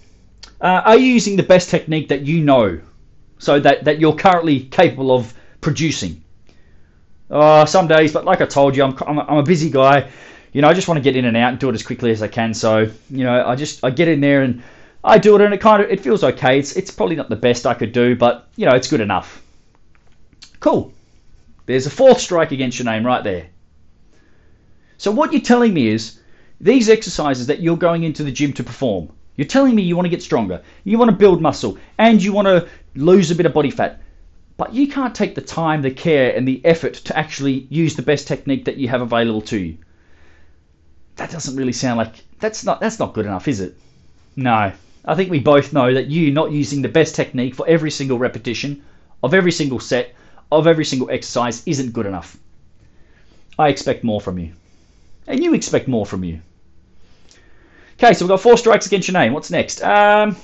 Uh, 0.61 0.83
are 0.85 0.97
you 0.97 1.07
using 1.07 1.37
the 1.37 1.43
best 1.43 1.71
technique 1.71 2.09
that 2.09 2.23
you 2.23 2.43
know, 2.43 2.81
so 3.39 3.61
that 3.61 3.85
that 3.85 4.01
you're 4.01 4.15
currently 4.15 4.61
capable 4.65 5.15
of 5.15 5.33
producing? 5.61 6.23
Uh, 7.31 7.65
some 7.65 7.87
days, 7.87 8.13
but 8.13 8.25
like 8.25 8.41
I 8.41 8.47
told 8.47 8.77
you, 8.77 8.83
I'm, 8.83 8.97
I'm, 9.07 9.19
I'm 9.21 9.39
a 9.39 9.43
busy 9.43 9.71
guy. 9.71 10.11
You 10.53 10.63
know, 10.63 10.69
I 10.69 10.75
just 10.75 10.89
want 10.89 10.99
to 10.99 11.03
get 11.03 11.15
in 11.15 11.25
and 11.27 11.37
out 11.37 11.51
and 11.51 11.59
do 11.61 11.69
it 11.69 11.75
as 11.75 11.83
quickly 11.85 12.11
as 12.11 12.23
I 12.23 12.29
can. 12.29 12.53
So, 12.53 12.91
you 13.09 13.25
know, 13.25 13.47
I 13.47 13.55
just 13.55 13.85
I 13.85 13.91
get 13.91 14.09
in 14.09 14.21
there 14.21 14.43
and 14.43 14.63
I 15.05 15.19
do 15.19 15.37
it, 15.37 15.41
and 15.41 15.55
it 15.55 15.61
kind 15.61 15.83
of 15.83 15.91
it 15.91 16.01
feels 16.01 16.25
okay. 16.25 16.59
It's 16.59 16.77
it's 16.77 16.91
probably 16.91 17.17
not 17.17 17.29
the 17.29 17.37
best 17.37 17.67
I 17.67 17.75
could 17.75 17.93
do, 17.93 18.17
but 18.17 18.49
you 18.57 18.67
know, 18.67 18.75
it's 18.75 18.89
good 18.89 19.01
enough. 19.01 19.43
Cool. 20.59 20.93
There's 21.67 21.87
a 21.87 21.91
fourth 21.91 22.21
strike 22.21 22.51
against 22.51 22.79
your 22.79 22.87
name 22.87 23.07
right 23.07 23.23
there. 23.23 23.47
So 24.99 25.11
what 25.11 25.33
you're 25.33 25.41
telling 25.41 25.73
me 25.73 25.89
is 25.89 26.20
these 26.61 26.91
exercises 26.91 27.47
that 27.47 27.61
you're 27.61 27.77
going 27.77 28.05
into 28.05 28.23
the 28.23 28.31
gym 28.31 28.53
to 28.55 28.63
perform, 28.63 29.09
you're 29.37 29.47
telling 29.47 29.75
me 29.75 29.83
you 29.83 29.97
want 29.97 30.07
to 30.07 30.11
get 30.11 30.23
stronger, 30.23 30.63
you 30.85 30.99
want 30.99 31.11
to 31.11 31.17
build 31.17 31.41
muscle, 31.41 31.79
and 31.97 32.23
you 32.23 32.33
want 32.33 32.47
to 32.47 32.69
lose 32.95 33.31
a 33.31 33.35
bit 33.35 33.47
of 33.47 33.55
body 33.55 33.71
fat. 33.71 34.01
But 34.59 34.75
you 34.75 34.87
can't 34.87 35.15
take 35.15 35.35
the 35.35 35.41
time, 35.41 35.81
the 35.81 35.91
care, 35.91 36.37
and 36.37 36.47
the 36.47 36.61
effort 36.67 36.95
to 36.95 37.17
actually 37.17 37.67
use 37.71 37.97
the 37.97 38.03
best 38.03 38.29
technique 38.29 38.67
that 38.67 38.77
you 38.77 38.89
have 38.89 39.01
available 39.01 39.41
to 39.43 39.59
you. 39.59 39.79
That 41.17 41.31
doesn't 41.31 41.57
really 41.57 41.73
sound 41.73 41.97
like 41.97 42.25
that's 42.39 42.65
not 42.65 42.81
that's 42.81 42.99
not 42.99 43.15
good 43.15 43.25
enough, 43.25 43.49
is 43.49 43.61
it? 43.61 43.75
No. 44.37 44.73
I 45.07 45.15
think 45.15 45.31
we 45.31 45.41
both 45.41 45.73
know 45.73 45.95
that 45.95 46.09
you 46.09 46.31
not 46.31 46.53
using 46.53 46.83
the 46.83 46.89
best 46.89 47.15
technique 47.15 47.55
for 47.55 47.67
every 47.67 47.91
single 47.91 48.19
repetition 48.19 48.83
of 49.23 49.33
every 49.33 49.53
single 49.53 49.81
set 49.81 50.15
of 50.53 50.67
every 50.67 50.85
single 50.85 51.11
exercise 51.11 51.67
isn't 51.67 51.95
good 51.95 52.05
enough. 52.05 52.37
I 53.59 53.69
expect 53.69 54.05
more 54.05 54.21
from 54.21 54.39
you. 54.39 54.53
And 55.27 55.43
you 55.43 55.55
expect 55.55 55.89
more 55.89 56.05
from 56.05 56.25
you. 56.25 56.43
Okay, 58.03 58.15
so 58.15 58.25
we've 58.25 58.31
got 58.31 58.41
four 58.41 58.57
strikes 58.57 58.87
against 58.87 59.09
your 59.09 59.13
name. 59.13 59.35
What's 59.35 59.51
next? 59.51 59.83
Um, 59.83 60.37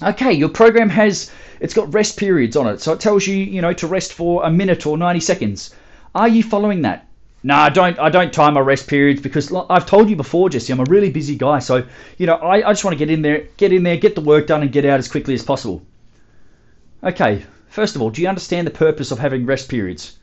okay, 0.00 0.32
your 0.32 0.48
program 0.48 0.88
has 0.90 1.30
it's 1.58 1.74
got 1.74 1.92
rest 1.92 2.16
periods 2.16 2.56
on 2.56 2.68
it, 2.68 2.80
so 2.80 2.92
it 2.92 3.00
tells 3.00 3.26
you 3.26 3.36
you 3.36 3.60
know 3.60 3.72
to 3.72 3.86
rest 3.86 4.12
for 4.12 4.44
a 4.44 4.50
minute 4.50 4.86
or 4.86 4.96
90 4.96 5.20
seconds. 5.20 5.74
Are 6.14 6.28
you 6.28 6.42
following 6.42 6.82
that? 6.82 7.08
No, 7.42 7.56
I 7.56 7.68
don't. 7.68 7.98
I 7.98 8.10
don't 8.10 8.32
time 8.32 8.54
my 8.54 8.60
rest 8.60 8.86
periods 8.86 9.20
because 9.20 9.52
I've 9.68 9.86
told 9.86 10.08
you 10.08 10.16
before, 10.16 10.48
Jesse. 10.48 10.72
I'm 10.72 10.80
a 10.80 10.84
really 10.84 11.10
busy 11.10 11.36
guy, 11.36 11.58
so 11.58 11.84
you 12.16 12.26
know 12.26 12.36
I, 12.36 12.68
I 12.68 12.72
just 12.72 12.84
want 12.84 12.94
to 12.94 13.04
get 13.04 13.10
in 13.10 13.22
there, 13.22 13.48
get 13.56 13.72
in 13.72 13.82
there, 13.82 13.96
get 13.96 14.14
the 14.14 14.20
work 14.20 14.46
done, 14.46 14.62
and 14.62 14.70
get 14.70 14.84
out 14.84 14.98
as 14.98 15.08
quickly 15.08 15.34
as 15.34 15.42
possible. 15.42 15.82
Okay, 17.02 17.44
First 17.74 17.96
of 17.96 18.02
all, 18.02 18.10
do 18.10 18.22
you 18.22 18.28
understand 18.28 18.68
the 18.68 18.70
purpose 18.70 19.10
of 19.10 19.18
having 19.18 19.46
rest 19.46 19.68
periods? 19.68 20.16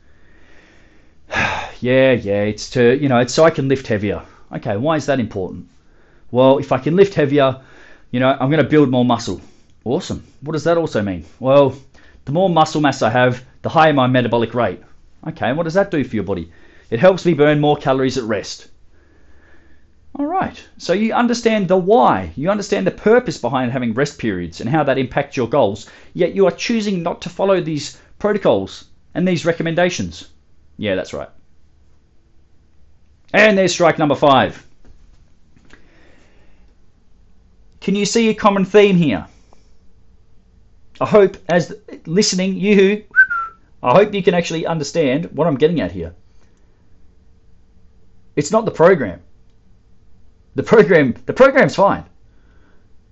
yeah, 1.80 2.12
yeah, 2.12 2.44
it's 2.44 2.70
to, 2.70 2.96
you 2.96 3.10
know, 3.10 3.18
it's 3.18 3.34
so 3.34 3.44
I 3.44 3.50
can 3.50 3.68
lift 3.68 3.88
heavier. 3.88 4.22
Okay, 4.56 4.78
why 4.78 4.96
is 4.96 5.04
that 5.04 5.20
important? 5.20 5.68
Well, 6.32 6.58
if 6.58 6.72
I 6.72 6.78
can 6.78 6.96
lift 6.96 7.14
heavier, 7.14 7.60
you 8.10 8.18
know, 8.18 8.30
I'm 8.30 8.50
going 8.50 8.62
to 8.62 8.68
build 8.68 8.90
more 8.90 9.04
muscle. 9.04 9.40
Awesome. 9.84 10.24
What 10.40 10.54
does 10.54 10.64
that 10.64 10.78
also 10.78 11.02
mean? 11.02 11.24
Well, 11.38 11.76
the 12.24 12.32
more 12.32 12.50
muscle 12.50 12.80
mass 12.80 13.02
I 13.02 13.10
have, 13.10 13.44
the 13.62 13.68
higher 13.68 13.92
my 13.92 14.06
metabolic 14.06 14.54
rate. 14.54 14.80
Okay, 15.28 15.48
and 15.48 15.56
what 15.56 15.64
does 15.64 15.74
that 15.74 15.90
do 15.90 16.02
for 16.02 16.16
your 16.16 16.24
body? 16.24 16.50
It 16.90 17.00
helps 17.00 17.24
me 17.24 17.34
burn 17.34 17.60
more 17.60 17.76
calories 17.76 18.18
at 18.18 18.24
rest. 18.24 18.68
All 20.18 20.26
right. 20.26 20.62
So 20.78 20.92
you 20.92 21.14
understand 21.14 21.68
the 21.68 21.76
why. 21.76 22.32
You 22.36 22.50
understand 22.50 22.86
the 22.86 22.90
purpose 22.90 23.38
behind 23.38 23.72
having 23.72 23.94
rest 23.94 24.18
periods 24.18 24.60
and 24.60 24.68
how 24.68 24.84
that 24.84 24.98
impacts 24.98 25.36
your 25.36 25.48
goals. 25.48 25.88
Yet 26.12 26.34
you 26.34 26.46
are 26.46 26.50
choosing 26.50 27.02
not 27.02 27.22
to 27.22 27.30
follow 27.30 27.60
these 27.60 27.98
protocols 28.18 28.86
and 29.14 29.26
these 29.26 29.46
recommendations. 29.46 30.28
Yeah, 30.76 30.96
that's 30.96 31.14
right. 31.14 31.30
And 33.32 33.56
there's 33.56 33.72
strike 33.72 33.98
number 33.98 34.14
five. 34.14 34.66
Can 37.82 37.96
you 37.96 38.06
see 38.06 38.28
a 38.28 38.34
common 38.34 38.64
theme 38.64 38.96
here? 38.96 39.26
I 41.00 41.06
hope, 41.06 41.36
as 41.48 41.74
listening, 42.06 42.54
you, 42.54 43.04
I 43.82 43.92
hope 43.92 44.14
you 44.14 44.22
can 44.22 44.34
actually 44.34 44.66
understand 44.66 45.24
what 45.32 45.48
I'm 45.48 45.56
getting 45.56 45.80
at 45.80 45.90
here. 45.90 46.14
It's 48.36 48.52
not 48.52 48.66
the 48.66 48.70
program. 48.70 49.20
The 50.54 50.62
program, 50.62 51.16
the 51.26 51.32
program's 51.32 51.74
fine. 51.74 52.04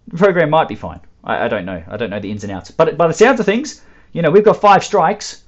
The 0.07 0.17
program 0.17 0.51
might 0.51 0.69
be 0.69 0.77
fine. 0.77 1.01
I, 1.25 1.47
I 1.47 1.49
don't 1.49 1.65
know. 1.65 1.83
I 1.89 1.97
don't 1.97 2.11
know 2.11 2.21
the 2.21 2.31
ins 2.31 2.45
and 2.45 2.53
outs. 2.53 2.71
But 2.71 2.97
by 2.97 3.09
the 3.09 3.15
sounds 3.15 3.41
of 3.41 3.47
things, 3.47 3.83
you 4.13 4.23
know, 4.23 4.31
we've 4.31 4.45
got 4.45 4.61
five 4.61 4.85
strikes, 4.85 5.43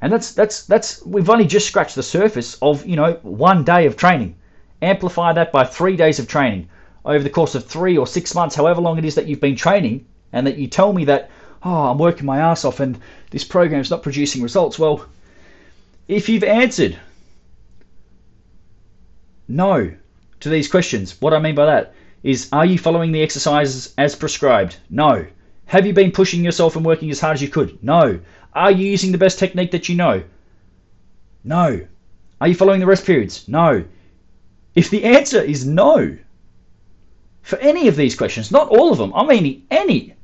and 0.00 0.12
that's 0.12 0.32
that's 0.32 0.64
that's 0.64 1.04
we've 1.04 1.28
only 1.28 1.44
just 1.44 1.66
scratched 1.66 1.96
the 1.96 2.04
surface 2.04 2.56
of 2.62 2.86
you 2.86 2.94
know 2.94 3.14
one 3.22 3.64
day 3.64 3.86
of 3.86 3.96
training. 3.96 4.36
Amplify 4.80 5.32
that 5.32 5.50
by 5.50 5.64
three 5.64 5.96
days 5.96 6.20
of 6.20 6.28
training 6.28 6.68
over 7.04 7.22
the 7.22 7.30
course 7.30 7.54
of 7.54 7.64
three 7.64 7.96
or 7.96 8.06
six 8.06 8.34
months, 8.34 8.54
however 8.54 8.80
long 8.80 8.98
it 8.98 9.04
is 9.04 9.14
that 9.14 9.26
you've 9.26 9.40
been 9.40 9.56
training, 9.56 10.06
and 10.32 10.46
that 10.46 10.58
you 10.58 10.66
tell 10.66 10.92
me 10.92 11.04
that 11.06 11.30
oh 11.62 11.90
I'm 11.90 11.98
working 11.98 12.26
my 12.26 12.38
ass 12.38 12.64
off 12.64 12.80
and 12.80 12.98
this 13.30 13.44
program's 13.44 13.90
not 13.90 14.02
producing 14.02 14.42
results. 14.42 14.78
Well, 14.78 15.04
if 16.06 16.28
you've 16.28 16.44
answered 16.44 16.98
no 19.48 19.90
to 20.40 20.48
these 20.48 20.68
questions. 20.68 21.20
What 21.20 21.34
I 21.34 21.40
mean 21.40 21.54
by 21.54 21.66
that 21.66 21.94
is 22.22 22.48
are 22.52 22.66
you 22.66 22.78
following 22.78 23.12
the 23.12 23.22
exercises 23.22 23.94
as 23.96 24.14
prescribed? 24.14 24.76
No. 24.90 25.26
Have 25.66 25.86
you 25.86 25.92
been 25.92 26.12
pushing 26.12 26.44
yourself 26.44 26.76
and 26.76 26.84
working 26.84 27.10
as 27.10 27.20
hard 27.20 27.34
as 27.34 27.42
you 27.42 27.48
could? 27.48 27.82
No. 27.82 28.20
Are 28.54 28.70
you 28.70 28.86
using 28.86 29.12
the 29.12 29.18
best 29.18 29.38
technique 29.38 29.70
that 29.72 29.88
you 29.88 29.96
know? 29.96 30.22
No. 31.44 31.86
Are 32.40 32.48
you 32.48 32.54
following 32.54 32.80
the 32.80 32.86
rest 32.86 33.04
periods? 33.04 33.48
No. 33.48 33.84
If 34.74 34.90
the 34.90 35.04
answer 35.04 35.40
is 35.40 35.66
no, 35.66 36.16
for 37.48 37.56
any 37.60 37.88
of 37.88 37.96
these 37.96 38.14
questions, 38.14 38.50
not 38.50 38.68
all 38.68 38.92
of 38.92 38.98
them, 38.98 39.10
I 39.14 39.24
mean 39.24 39.66
any, 39.70 40.14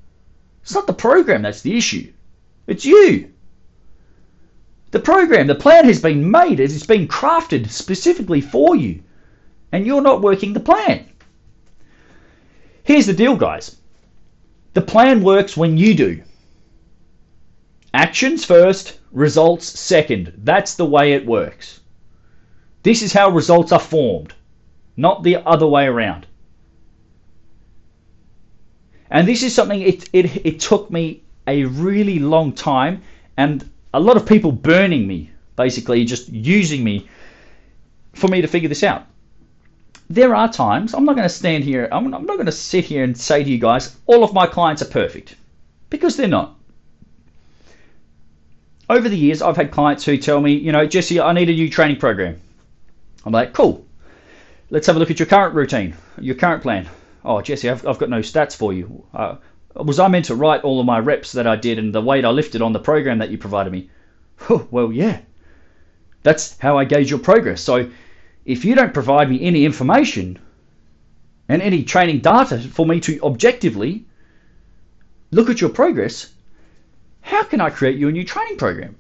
it's 0.60 0.74
not 0.74 0.86
the 0.86 0.92
program 0.92 1.40
that's 1.40 1.62
the 1.62 1.74
issue. 1.74 2.12
It's 2.66 2.84
you. 2.84 3.32
The 4.90 5.00
program, 5.00 5.46
the 5.46 5.54
plan 5.54 5.86
has 5.86 6.02
been 6.02 6.30
made, 6.30 6.60
it's 6.60 6.84
been 6.84 7.08
crafted 7.08 7.70
specifically 7.70 8.42
for 8.42 8.76
you 8.76 9.02
and 9.72 9.86
you're 9.86 10.02
not 10.02 10.20
working 10.20 10.52
the 10.52 10.60
plan. 10.60 11.08
Here's 12.82 13.06
the 13.06 13.14
deal, 13.14 13.36
guys 13.36 13.74
the 14.74 14.82
plan 14.82 15.22
works 15.22 15.56
when 15.56 15.78
you 15.78 15.94
do. 15.94 16.22
Actions 17.94 18.44
first, 18.44 18.98
results 19.12 19.64
second. 19.64 20.34
That's 20.44 20.74
the 20.74 20.84
way 20.84 21.14
it 21.14 21.24
works. 21.24 21.80
This 22.82 23.00
is 23.00 23.14
how 23.14 23.30
results 23.30 23.72
are 23.72 23.80
formed, 23.80 24.34
not 24.98 25.22
the 25.22 25.36
other 25.36 25.66
way 25.66 25.86
around. 25.86 26.26
And 29.14 29.28
this 29.28 29.44
is 29.44 29.54
something 29.54 29.80
it, 29.80 30.10
it, 30.12 30.44
it 30.44 30.60
took 30.60 30.90
me 30.90 31.22
a 31.46 31.64
really 31.66 32.18
long 32.18 32.52
time 32.52 33.00
and 33.36 33.70
a 33.94 34.00
lot 34.00 34.16
of 34.16 34.26
people 34.26 34.50
burning 34.50 35.06
me, 35.06 35.30
basically 35.54 36.04
just 36.04 36.28
using 36.30 36.82
me 36.82 37.08
for 38.12 38.26
me 38.26 38.42
to 38.42 38.48
figure 38.48 38.68
this 38.68 38.82
out. 38.82 39.06
There 40.10 40.34
are 40.34 40.52
times, 40.52 40.94
I'm 40.94 41.04
not 41.04 41.14
going 41.14 41.28
to 41.28 41.32
stand 41.32 41.62
here, 41.62 41.88
I'm 41.92 42.10
not 42.10 42.26
going 42.26 42.46
to 42.46 42.52
sit 42.52 42.84
here 42.86 43.04
and 43.04 43.16
say 43.16 43.44
to 43.44 43.48
you 43.48 43.58
guys, 43.58 43.96
all 44.06 44.24
of 44.24 44.34
my 44.34 44.48
clients 44.48 44.82
are 44.82 44.86
perfect, 44.86 45.36
because 45.90 46.16
they're 46.16 46.26
not. 46.26 46.56
Over 48.90 49.08
the 49.08 49.16
years, 49.16 49.42
I've 49.42 49.56
had 49.56 49.70
clients 49.70 50.04
who 50.04 50.18
tell 50.18 50.40
me, 50.40 50.54
you 50.54 50.72
know, 50.72 50.86
Jesse, 50.86 51.20
I 51.20 51.32
need 51.32 51.48
a 51.48 51.54
new 51.54 51.70
training 51.70 51.98
program. 51.98 52.40
I'm 53.24 53.32
like, 53.32 53.52
cool. 53.52 53.86
Let's 54.70 54.88
have 54.88 54.96
a 54.96 54.98
look 54.98 55.12
at 55.12 55.20
your 55.20 55.26
current 55.26 55.54
routine, 55.54 55.94
your 56.20 56.34
current 56.34 56.62
plan. 56.62 56.88
Oh, 57.24 57.40
Jesse, 57.40 57.70
I've, 57.70 57.86
I've 57.86 57.98
got 57.98 58.10
no 58.10 58.20
stats 58.20 58.54
for 58.54 58.72
you. 58.72 59.04
Uh, 59.14 59.36
was 59.74 59.98
I 59.98 60.08
meant 60.08 60.26
to 60.26 60.34
write 60.34 60.62
all 60.62 60.78
of 60.78 60.86
my 60.86 60.98
reps 60.98 61.32
that 61.32 61.46
I 61.46 61.56
did 61.56 61.78
and 61.78 61.94
the 61.94 62.02
weight 62.02 62.24
I 62.24 62.30
lifted 62.30 62.62
on 62.62 62.72
the 62.72 62.78
program 62.78 63.18
that 63.18 63.30
you 63.30 63.38
provided 63.38 63.72
me? 63.72 63.90
well, 64.70 64.92
yeah. 64.92 65.20
That's 66.22 66.58
how 66.58 66.78
I 66.78 66.84
gauge 66.84 67.10
your 67.10 67.18
progress. 67.18 67.60
So 67.60 67.90
if 68.44 68.64
you 68.64 68.74
don't 68.74 68.94
provide 68.94 69.30
me 69.30 69.42
any 69.42 69.64
information 69.64 70.38
and 71.48 71.62
any 71.62 71.82
training 71.82 72.20
data 72.20 72.58
for 72.58 72.86
me 72.86 73.00
to 73.00 73.20
objectively 73.22 74.06
look 75.30 75.50
at 75.50 75.60
your 75.60 75.70
progress, 75.70 76.32
how 77.20 77.42
can 77.42 77.60
I 77.60 77.70
create 77.70 77.98
you 77.98 78.08
a 78.08 78.12
new 78.12 78.24
training 78.24 78.56
program? 78.56 78.96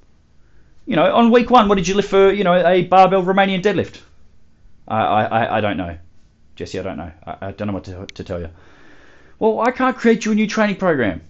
You 0.86 0.96
know, 0.96 1.14
on 1.14 1.30
week 1.30 1.50
one, 1.50 1.68
what 1.68 1.76
did 1.76 1.88
you 1.88 1.94
lift 1.94 2.10
for, 2.10 2.32
you 2.32 2.44
know, 2.44 2.54
a 2.54 2.84
barbell 2.84 3.22
Romanian 3.22 3.62
deadlift? 3.62 4.00
I, 4.86 4.98
I, 4.98 5.58
I 5.58 5.60
don't 5.60 5.78
know. 5.78 5.96
Jesse, 6.56 6.78
I 6.78 6.82
don't 6.82 6.96
know. 6.96 7.12
I, 7.26 7.36
I 7.40 7.50
don't 7.52 7.68
know 7.68 7.74
what 7.74 7.84
to, 7.84 8.06
to 8.06 8.24
tell 8.24 8.40
you. 8.40 8.50
Well, 9.38 9.60
I 9.60 9.70
can't 9.70 9.96
create 9.96 10.24
you 10.24 10.32
a 10.32 10.34
new 10.34 10.46
training 10.46 10.76
program. 10.76 11.22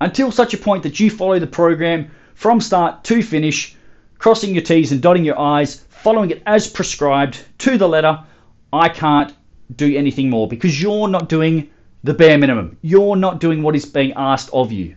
Until 0.00 0.32
such 0.32 0.52
a 0.52 0.58
point 0.58 0.82
that 0.82 0.98
you 0.98 1.10
follow 1.10 1.38
the 1.38 1.46
program 1.46 2.10
from 2.34 2.60
start 2.60 3.04
to 3.04 3.22
finish, 3.22 3.76
crossing 4.18 4.52
your 4.54 4.64
T's 4.64 4.90
and 4.90 5.00
dotting 5.00 5.24
your 5.24 5.38
I's, 5.38 5.84
following 5.88 6.30
it 6.30 6.42
as 6.46 6.66
prescribed 6.66 7.44
to 7.58 7.78
the 7.78 7.88
letter, 7.88 8.18
I 8.72 8.88
can't 8.88 9.32
do 9.76 9.96
anything 9.96 10.28
more 10.28 10.48
because 10.48 10.82
you're 10.82 11.08
not 11.08 11.28
doing 11.28 11.70
the 12.02 12.14
bare 12.14 12.38
minimum. 12.38 12.76
You're 12.82 13.16
not 13.16 13.38
doing 13.38 13.62
what 13.62 13.76
is 13.76 13.86
being 13.86 14.12
asked 14.16 14.50
of 14.52 14.72
you. 14.72 14.96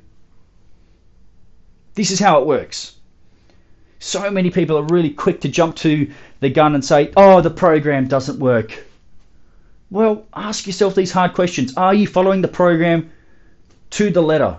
This 1.93 2.09
is 2.09 2.19
how 2.19 2.41
it 2.41 2.47
works. 2.47 2.94
So 3.99 4.29
many 4.29 4.51
people 4.51 4.77
are 4.77 4.83
really 4.83 5.09
quick 5.09 5.41
to 5.41 5.49
jump 5.49 5.75
to 5.77 6.11
the 6.39 6.49
gun 6.49 6.75
and 6.75 6.83
say, 6.83 7.11
oh, 7.17 7.41
the 7.41 7.49
program 7.49 8.07
doesn't 8.07 8.39
work. 8.39 8.85
Well, 9.89 10.25
ask 10.33 10.67
yourself 10.67 10.95
these 10.95 11.11
hard 11.11 11.33
questions. 11.33 11.75
Are 11.77 11.93
you 11.93 12.07
following 12.07 12.41
the 12.41 12.47
program 12.47 13.11
to 13.91 14.09
the 14.09 14.21
letter? 14.21 14.57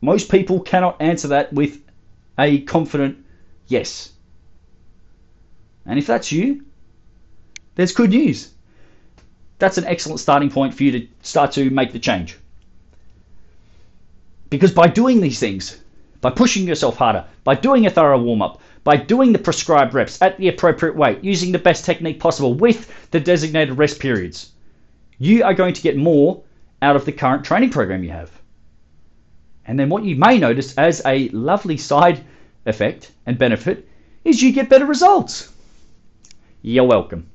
Most 0.00 0.30
people 0.30 0.60
cannot 0.60 1.00
answer 1.00 1.28
that 1.28 1.52
with 1.52 1.80
a 2.38 2.60
confident 2.60 3.24
yes. 3.66 4.12
And 5.84 5.98
if 5.98 6.06
that's 6.06 6.30
you, 6.30 6.64
there's 7.74 7.92
good 7.92 8.10
news. 8.10 8.52
That's 9.58 9.78
an 9.78 9.84
excellent 9.84 10.20
starting 10.20 10.50
point 10.50 10.74
for 10.74 10.84
you 10.84 10.92
to 10.92 11.08
start 11.22 11.52
to 11.52 11.70
make 11.70 11.92
the 11.92 11.98
change. 11.98 12.38
Because 14.50 14.72
by 14.72 14.86
doing 14.86 15.20
these 15.20 15.40
things, 15.40 15.80
by 16.20 16.30
pushing 16.30 16.66
yourself 16.66 16.96
harder, 16.96 17.24
by 17.44 17.54
doing 17.54 17.86
a 17.86 17.90
thorough 17.90 18.20
warm 18.20 18.42
up, 18.42 18.60
by 18.84 18.96
doing 18.96 19.32
the 19.32 19.38
prescribed 19.38 19.94
reps 19.94 20.20
at 20.22 20.38
the 20.38 20.48
appropriate 20.48 20.96
weight, 20.96 21.22
using 21.22 21.52
the 21.52 21.58
best 21.58 21.84
technique 21.84 22.20
possible 22.20 22.54
with 22.54 23.10
the 23.10 23.20
designated 23.20 23.76
rest 23.76 23.98
periods, 23.98 24.52
you 25.18 25.42
are 25.42 25.54
going 25.54 25.74
to 25.74 25.82
get 25.82 25.96
more 25.96 26.42
out 26.82 26.96
of 26.96 27.04
the 27.04 27.12
current 27.12 27.44
training 27.44 27.70
program 27.70 28.04
you 28.04 28.10
have. 28.10 28.30
And 29.66 29.78
then 29.78 29.88
what 29.88 30.04
you 30.04 30.14
may 30.16 30.38
notice 30.38 30.76
as 30.78 31.02
a 31.04 31.28
lovely 31.30 31.76
side 31.76 32.24
effect 32.66 33.10
and 33.26 33.38
benefit 33.38 33.88
is 34.24 34.42
you 34.42 34.52
get 34.52 34.68
better 34.68 34.86
results. 34.86 35.52
You're 36.62 36.84
welcome. 36.84 37.28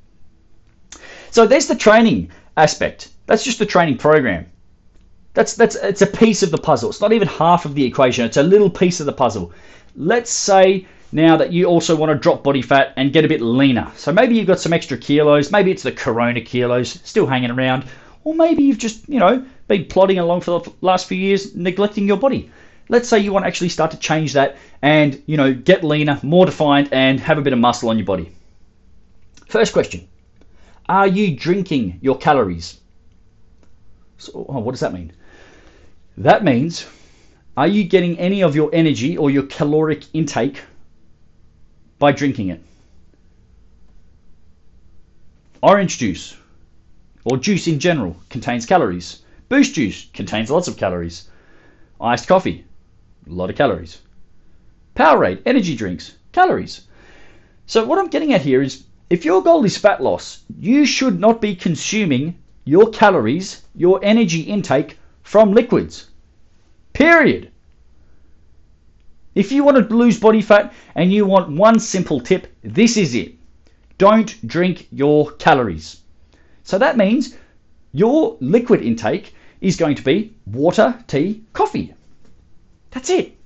So 1.31 1.47
there's 1.47 1.67
the 1.67 1.75
training 1.75 2.31
aspect. 2.57 3.09
That's 3.25 3.43
just 3.43 3.59
the 3.59 3.65
training 3.65 3.97
program. 3.97 4.45
That's 5.33 5.55
that's 5.55 5.75
it's 5.75 6.01
a 6.01 6.07
piece 6.07 6.43
of 6.43 6.51
the 6.51 6.57
puzzle. 6.57 6.89
It's 6.89 7.01
not 7.01 7.13
even 7.13 7.27
half 7.27 7.65
of 7.65 7.73
the 7.73 7.85
equation. 7.85 8.25
It's 8.25 8.37
a 8.37 8.43
little 8.43 8.69
piece 8.69 8.99
of 8.99 9.05
the 9.05 9.13
puzzle. 9.13 9.53
Let's 9.95 10.31
say 10.31 10.85
now 11.11 11.37
that 11.37 11.51
you 11.51 11.65
also 11.65 11.95
want 11.95 12.11
to 12.11 12.17
drop 12.17 12.43
body 12.43 12.61
fat 12.61 12.93
and 12.95 13.13
get 13.13 13.25
a 13.25 13.27
bit 13.27 13.41
leaner. 13.41 13.91
So 13.95 14.11
maybe 14.11 14.35
you've 14.35 14.47
got 14.47 14.59
some 14.59 14.73
extra 14.73 14.97
kilos, 14.97 15.51
maybe 15.51 15.71
it's 15.71 15.83
the 15.83 15.91
corona 15.91 16.41
kilos 16.41 16.99
still 17.03 17.27
hanging 17.27 17.51
around, 17.51 17.85
or 18.23 18.33
maybe 18.33 18.63
you've 18.63 18.77
just, 18.77 19.07
you 19.09 19.19
know, 19.19 19.45
been 19.67 19.85
plodding 19.85 20.19
along 20.19 20.41
for 20.41 20.59
the 20.59 20.71
last 20.81 21.07
few 21.07 21.17
years 21.17 21.55
neglecting 21.55 22.07
your 22.07 22.17
body. 22.17 22.51
Let's 22.89 23.07
say 23.07 23.19
you 23.19 23.31
want 23.31 23.43
to 23.43 23.47
actually 23.47 23.69
start 23.69 23.91
to 23.91 23.97
change 23.97 24.33
that 24.33 24.57
and, 24.81 25.21
you 25.25 25.37
know, 25.37 25.53
get 25.53 25.83
leaner, 25.83 26.19
more 26.23 26.45
defined 26.45 26.89
and 26.91 27.19
have 27.19 27.37
a 27.37 27.41
bit 27.41 27.53
of 27.53 27.59
muscle 27.59 27.89
on 27.89 27.97
your 27.97 28.05
body. 28.05 28.31
First 29.47 29.73
question. 29.73 30.07
Are 30.87 31.07
you 31.07 31.35
drinking 31.37 31.99
your 32.01 32.17
calories? 32.17 32.79
So, 34.17 34.45
oh, 34.49 34.59
what 34.59 34.71
does 34.71 34.81
that 34.81 34.93
mean? 34.93 35.13
That 36.21 36.43
means 36.43 36.85
are 37.57 37.65
you 37.65 37.83
getting 37.83 38.19
any 38.19 38.43
of 38.43 38.55
your 38.55 38.69
energy 38.73 39.17
or 39.17 39.31
your 39.31 39.41
caloric 39.41 40.03
intake 40.13 40.61
by 41.97 42.11
drinking 42.11 42.49
it. 42.49 42.61
Orange 45.63 45.97
juice, 45.97 46.37
or 47.25 47.37
juice 47.37 47.67
in 47.67 47.79
general, 47.79 48.17
contains 48.29 48.67
calories. 48.67 49.23
Boost 49.49 49.73
juice 49.73 50.11
contains 50.13 50.51
lots 50.51 50.67
of 50.67 50.77
calories. 50.77 51.27
Iced 51.99 52.27
coffee, 52.27 52.65
a 53.27 53.33
lot 53.33 53.49
of 53.49 53.55
calories. 53.55 53.97
Powerade, 54.95 55.41
energy 55.47 55.75
drinks, 55.75 56.17
calories. 56.33 56.81
So, 57.65 57.83
what 57.83 57.97
I'm 57.97 58.09
getting 58.09 58.31
at 58.31 58.41
here 58.41 58.61
is 58.61 58.83
if 59.09 59.25
your 59.25 59.41
goal 59.41 59.65
is 59.65 59.75
fat 59.75 60.03
loss, 60.03 60.43
you 60.55 60.85
should 60.85 61.19
not 61.19 61.41
be 61.41 61.55
consuming 61.55 62.37
your 62.63 62.91
calories, 62.91 63.63
your 63.73 63.99
energy 64.03 64.41
intake 64.41 64.99
from 65.23 65.53
liquids. 65.53 66.10
Period. 66.93 67.51
If 69.33 69.51
you 69.51 69.63
want 69.63 69.77
to 69.77 69.95
lose 69.95 70.19
body 70.19 70.41
fat 70.41 70.73
and 70.95 71.11
you 71.11 71.25
want 71.25 71.55
one 71.55 71.79
simple 71.79 72.19
tip, 72.19 72.53
this 72.63 72.97
is 72.97 73.15
it. 73.15 73.33
Don't 73.97 74.45
drink 74.47 74.87
your 74.91 75.31
calories. 75.31 76.01
So 76.63 76.77
that 76.77 76.97
means 76.97 77.37
your 77.93 78.37
liquid 78.39 78.81
intake 78.81 79.33
is 79.61 79.77
going 79.77 79.95
to 79.95 80.03
be 80.03 80.33
water, 80.45 81.01
tea, 81.07 81.43
coffee. 81.53 81.93
That's 82.91 83.09
it. 83.09 83.37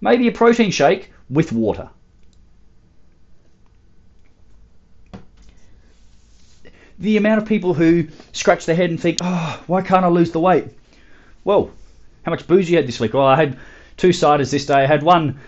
Maybe 0.00 0.28
a 0.28 0.32
protein 0.32 0.70
shake 0.70 1.12
with 1.28 1.52
water. 1.52 1.90
The 6.98 7.16
amount 7.16 7.42
of 7.42 7.48
people 7.48 7.74
who 7.74 8.08
scratch 8.32 8.66
their 8.66 8.76
head 8.76 8.90
and 8.90 9.00
think, 9.00 9.18
oh, 9.22 9.62
why 9.66 9.82
can't 9.82 10.04
I 10.04 10.08
lose 10.08 10.32
the 10.32 10.40
weight? 10.40 10.66
Well, 11.44 11.70
how 12.22 12.30
much 12.30 12.46
booze 12.46 12.70
you 12.70 12.76
had 12.76 12.86
this 12.86 13.00
week? 13.00 13.14
Well, 13.14 13.26
I 13.26 13.36
had 13.36 13.58
two 13.96 14.10
ciders 14.10 14.50
this 14.50 14.66
day. 14.66 14.74
I 14.74 14.86
had 14.86 15.02
one 15.02 15.40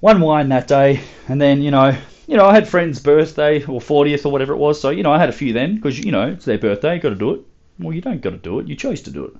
one 0.00 0.20
wine 0.20 0.48
that 0.50 0.68
day, 0.68 1.00
and 1.28 1.40
then 1.40 1.62
you 1.62 1.70
know 1.70 1.96
you 2.26 2.36
know 2.36 2.46
I 2.46 2.54
had 2.54 2.68
friend's 2.68 3.00
birthday 3.00 3.64
or 3.64 3.80
40th 3.80 4.26
or 4.26 4.32
whatever 4.32 4.52
it 4.52 4.58
was. 4.58 4.80
So 4.80 4.90
you 4.90 5.02
know 5.02 5.12
I 5.12 5.18
had 5.18 5.28
a 5.28 5.32
few 5.40 5.52
then 5.52 5.76
because 5.76 5.98
you 5.98 6.12
know 6.12 6.28
it's 6.28 6.44
their 6.44 6.58
birthday. 6.58 6.98
Got 6.98 7.10
to 7.10 7.14
do 7.14 7.34
it. 7.34 7.40
Well, 7.78 7.92
you 7.92 8.00
don't 8.00 8.20
got 8.20 8.30
to 8.30 8.38
do 8.38 8.58
it. 8.58 8.68
You 8.68 8.76
chose 8.76 9.02
to 9.02 9.10
do 9.10 9.24
it. 9.24 9.34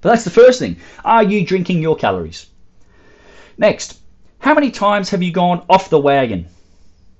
But 0.00 0.10
that's 0.10 0.24
the 0.24 0.30
first 0.30 0.58
thing. 0.58 0.76
Are 1.04 1.22
you 1.22 1.46
drinking 1.46 1.82
your 1.82 1.96
calories? 1.96 2.46
Next, 3.56 4.00
how 4.38 4.54
many 4.54 4.70
times 4.70 5.10
have 5.10 5.22
you 5.22 5.32
gone 5.32 5.64
off 5.68 5.90
the 5.90 6.00
wagon? 6.00 6.46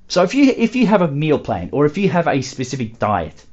So 0.08 0.22
if 0.22 0.34
you 0.34 0.52
if 0.56 0.74
you 0.76 0.86
have 0.86 1.02
a 1.02 1.08
meal 1.08 1.38
plan 1.38 1.70
or 1.72 1.86
if 1.86 1.96
you 1.96 2.08
have 2.08 2.28
a 2.28 2.42
specific 2.42 2.98
diet, 2.98 3.46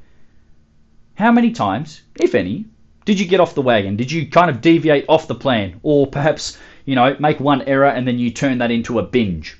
how 1.16 1.32
many 1.32 1.52
times, 1.52 2.02
if 2.20 2.34
any, 2.34 2.66
did 3.06 3.20
you 3.20 3.26
get 3.26 3.40
off 3.40 3.56
the 3.56 3.62
wagon? 3.62 3.96
Did 3.96 4.12
you 4.12 4.28
kind 4.28 4.50
of 4.50 4.62
deviate 4.62 5.06
off 5.08 5.28
the 5.28 5.36
plan? 5.36 5.80
Or 5.84 6.08
perhaps, 6.08 6.58
you 6.86 6.96
know, 6.96 7.16
make 7.20 7.40
one 7.40 7.62
error 7.64 7.88
and 7.88 8.08
then 8.08 8.20
you 8.20 8.32
turn 8.32 8.60
that 8.60 8.72
into 8.72 9.00
a 9.00 9.04
binge? 9.04 9.58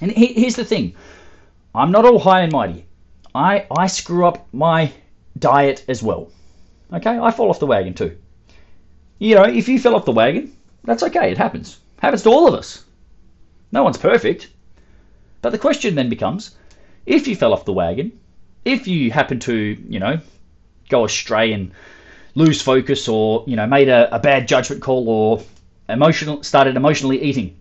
And 0.00 0.10
here's 0.12 0.56
the 0.56 0.64
thing 0.64 0.94
I'm 1.74 1.90
not 1.90 2.04
all 2.04 2.18
high 2.18 2.40
and 2.40 2.52
mighty. 2.52 2.86
I, 3.34 3.66
I 3.70 3.86
screw 3.86 4.26
up 4.26 4.46
my 4.52 4.92
diet 5.38 5.84
as 5.88 6.02
well. 6.02 6.30
Okay? 6.92 7.18
I 7.18 7.30
fall 7.30 7.50
off 7.50 7.60
the 7.60 7.66
wagon 7.66 7.94
too. 7.94 8.16
You 9.18 9.36
know, 9.36 9.44
if 9.44 9.68
you 9.68 9.78
fell 9.78 9.96
off 9.96 10.04
the 10.04 10.12
wagon, 10.12 10.54
that's 10.84 11.02
okay. 11.02 11.30
It 11.30 11.38
happens. 11.38 11.80
Happens 11.98 12.22
to 12.24 12.30
all 12.30 12.46
of 12.46 12.54
us. 12.54 12.84
No 13.72 13.82
one's 13.82 13.98
perfect. 13.98 14.48
But 15.40 15.50
the 15.50 15.58
question 15.58 15.94
then 15.94 16.08
becomes 16.08 16.56
if 17.06 17.26
you 17.26 17.36
fell 17.36 17.52
off 17.52 17.64
the 17.64 17.72
wagon, 17.72 18.12
if 18.64 18.86
you 18.86 19.10
happen 19.10 19.38
to, 19.40 19.76
you 19.88 20.00
know, 20.00 20.20
go 20.88 21.04
astray 21.04 21.52
and 21.52 21.72
lose 22.34 22.60
focus 22.60 23.08
or 23.08 23.44
you 23.46 23.56
know 23.56 23.66
made 23.66 23.88
a, 23.88 24.14
a 24.14 24.18
bad 24.18 24.48
judgment 24.48 24.82
call 24.82 25.08
or 25.08 25.42
emotional 25.88 26.42
started 26.42 26.76
emotionally 26.76 27.22
eating 27.22 27.56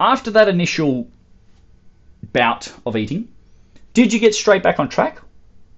after 0.00 0.30
that 0.30 0.48
initial 0.48 1.08
bout 2.32 2.72
of 2.86 2.96
eating 2.96 3.28
did 3.92 4.12
you 4.12 4.20
get 4.20 4.34
straight 4.34 4.62
back 4.62 4.78
on 4.78 4.88
track 4.88 5.20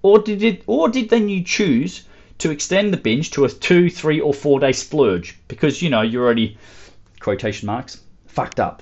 Or 0.01 0.19
did 0.19 0.43
it 0.43 0.63
or 0.67 0.89
did 0.89 1.09
then 1.09 1.27
you 1.29 1.43
choose 1.43 2.03
to 2.39 2.51
extend 2.51 2.93
the 2.93 2.97
binge 2.97 3.31
to 3.31 3.45
a 3.45 3.49
two, 3.49 3.89
three, 3.89 4.19
or 4.19 4.33
four 4.33 4.59
day 4.59 4.71
splurge 4.71 5.37
because 5.47 5.81
you 5.81 5.89
know 5.89 6.01
you're 6.01 6.23
already 6.23 6.57
quotation 7.19 7.67
marks 7.67 8.01
fucked 8.27 8.59
up. 8.59 8.81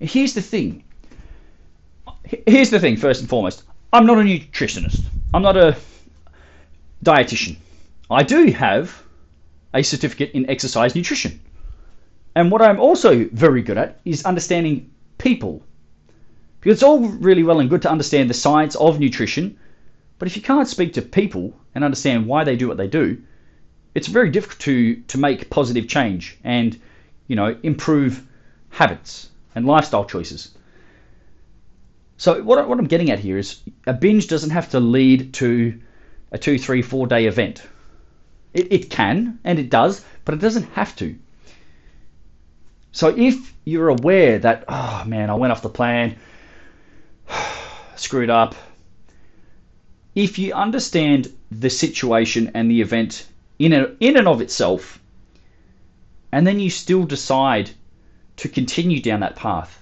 Here's 0.00 0.34
the 0.34 0.42
thing. 0.42 0.82
Here's 2.46 2.70
the 2.70 2.80
thing, 2.80 2.96
first 2.96 3.20
and 3.20 3.28
foremost. 3.28 3.62
I'm 3.92 4.06
not 4.06 4.18
a 4.18 4.22
nutritionist. 4.22 5.04
I'm 5.32 5.42
not 5.42 5.56
a 5.56 5.76
dietitian. 7.04 7.56
I 8.10 8.24
do 8.24 8.50
have 8.50 9.02
a 9.72 9.82
certificate 9.82 10.32
in 10.32 10.50
exercise 10.50 10.96
nutrition. 10.96 11.40
And 12.34 12.50
what 12.50 12.62
I'm 12.62 12.80
also 12.80 13.28
very 13.32 13.62
good 13.62 13.78
at 13.78 14.00
is 14.04 14.24
understanding 14.24 14.90
people. 15.18 15.62
Because 16.60 16.78
it's 16.78 16.82
all 16.82 16.98
really 16.98 17.44
well 17.44 17.60
and 17.60 17.70
good 17.70 17.82
to 17.82 17.90
understand 17.90 18.28
the 18.28 18.34
science 18.34 18.74
of 18.74 18.98
nutrition, 18.98 19.56
but 20.18 20.26
if 20.26 20.36
you 20.36 20.42
can't 20.42 20.68
speak 20.68 20.92
to 20.94 21.02
people 21.02 21.54
and 21.74 21.84
understand 21.84 22.26
why 22.26 22.42
they 22.42 22.56
do 22.56 22.66
what 22.66 22.76
they 22.76 22.88
do, 22.88 23.22
it's 23.94 24.08
very 24.08 24.30
difficult 24.30 24.58
to, 24.60 24.96
to 24.96 25.18
make 25.18 25.48
positive 25.48 25.86
change 25.86 26.38
and, 26.42 26.78
you 27.28 27.36
know, 27.36 27.56
improve 27.62 28.26
habits 28.70 29.30
and 29.54 29.64
lifestyle 29.64 30.04
choices. 30.04 30.50
So 32.20 32.42
what, 32.42 32.68
what 32.68 32.78
I'm 32.78 32.84
getting 32.86 33.10
at 33.10 33.18
here 33.18 33.38
is 33.38 33.62
a 33.86 33.94
binge 33.94 34.28
doesn't 34.28 34.50
have 34.50 34.72
to 34.72 34.78
lead 34.78 35.32
to 35.40 35.80
a 36.30 36.36
two, 36.36 36.58
three, 36.58 36.82
four 36.82 37.06
day 37.06 37.24
event. 37.24 37.62
It, 38.52 38.70
it 38.70 38.90
can 38.90 39.38
and 39.42 39.58
it 39.58 39.70
does, 39.70 40.04
but 40.26 40.34
it 40.34 40.40
doesn't 40.42 40.70
have 40.74 40.94
to. 40.96 41.16
So 42.92 43.08
if 43.16 43.54
you're 43.64 43.88
aware 43.88 44.38
that, 44.38 44.66
oh 44.68 45.04
man, 45.06 45.30
I 45.30 45.34
went 45.36 45.50
off 45.50 45.62
the 45.62 45.70
plan, 45.70 46.16
screwed 47.96 48.28
up, 48.28 48.54
if 50.14 50.38
you 50.38 50.52
understand 50.52 51.34
the 51.50 51.70
situation 51.70 52.50
and 52.52 52.70
the 52.70 52.82
event 52.82 53.26
in, 53.58 53.72
in 53.98 54.18
and 54.18 54.28
of 54.28 54.42
itself, 54.42 55.00
and 56.30 56.46
then 56.46 56.60
you 56.60 56.68
still 56.68 57.04
decide 57.04 57.70
to 58.36 58.50
continue 58.50 59.00
down 59.00 59.20
that 59.20 59.36
path, 59.36 59.79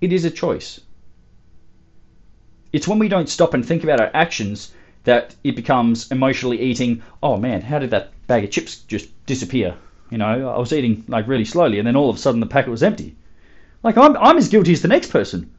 it 0.00 0.12
is 0.12 0.24
a 0.24 0.30
choice. 0.30 0.80
It's 2.72 2.86
when 2.86 2.98
we 2.98 3.08
don't 3.08 3.28
stop 3.28 3.54
and 3.54 3.64
think 3.64 3.82
about 3.82 4.00
our 4.00 4.10
actions 4.14 4.72
that 5.04 5.34
it 5.42 5.56
becomes 5.56 6.10
emotionally 6.10 6.60
eating. 6.60 7.02
Oh 7.22 7.36
man, 7.36 7.62
how 7.62 7.78
did 7.78 7.90
that 7.90 8.12
bag 8.26 8.44
of 8.44 8.50
chips 8.50 8.76
just 8.80 9.08
disappear? 9.26 9.74
You 10.10 10.18
know, 10.18 10.50
I 10.50 10.58
was 10.58 10.72
eating 10.72 11.04
like 11.08 11.26
really 11.26 11.44
slowly, 11.44 11.78
and 11.78 11.86
then 11.86 11.96
all 11.96 12.10
of 12.10 12.16
a 12.16 12.18
sudden 12.18 12.40
the 12.40 12.46
packet 12.46 12.70
was 12.70 12.82
empty. 12.82 13.16
Like 13.82 13.96
I'm, 13.96 14.16
I'm 14.16 14.36
as 14.36 14.48
guilty 14.48 14.72
as 14.72 14.82
the 14.82 14.88
next 14.88 15.10
person. 15.10 15.50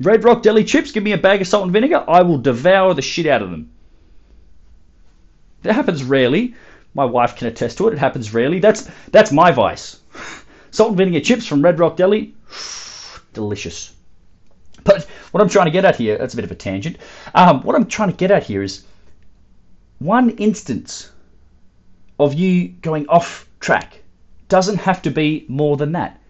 Red 0.00 0.24
Rock 0.24 0.42
Deli 0.42 0.64
chips, 0.64 0.92
give 0.92 1.02
me 1.02 1.12
a 1.12 1.18
bag 1.18 1.40
of 1.42 1.46
salt 1.46 1.64
and 1.64 1.72
vinegar, 1.72 2.04
I 2.08 2.22
will 2.22 2.38
devour 2.38 2.94
the 2.94 3.02
shit 3.02 3.26
out 3.26 3.42
of 3.42 3.50
them. 3.50 3.70
That 5.62 5.74
happens 5.74 6.02
rarely. 6.02 6.54
My 6.94 7.04
wife 7.04 7.36
can 7.36 7.46
attest 7.46 7.78
to 7.78 7.88
it. 7.88 7.92
It 7.92 7.98
happens 7.98 8.32
rarely. 8.34 8.58
That's 8.58 8.88
that's 9.12 9.30
my 9.30 9.52
vice. 9.52 9.99
Salt 10.70 10.90
and 10.90 10.98
vinegar 10.98 11.20
chips 11.20 11.46
from 11.46 11.62
Red 11.62 11.78
Rock 11.78 11.96
Deli, 11.96 12.34
delicious. 13.32 13.94
But 14.84 15.04
what 15.30 15.40
I'm 15.42 15.48
trying 15.48 15.66
to 15.66 15.70
get 15.70 15.84
at 15.84 15.96
here, 15.96 16.16
that's 16.16 16.34
a 16.34 16.36
bit 16.36 16.44
of 16.44 16.50
a 16.50 16.56
tangent. 16.56 16.96
Um, 17.34 17.62
what 17.62 17.76
I'm 17.76 17.86
trying 17.86 18.10
to 18.10 18.16
get 18.16 18.30
at 18.30 18.44
here 18.44 18.62
is 18.62 18.84
one 19.98 20.30
instance 20.30 21.10
of 22.18 22.34
you 22.34 22.68
going 22.68 23.06
off 23.08 23.48
track 23.60 24.00
doesn't 24.48 24.78
have 24.78 25.02
to 25.02 25.10
be 25.10 25.44
more 25.48 25.76
than 25.76 25.92
that 25.92 26.20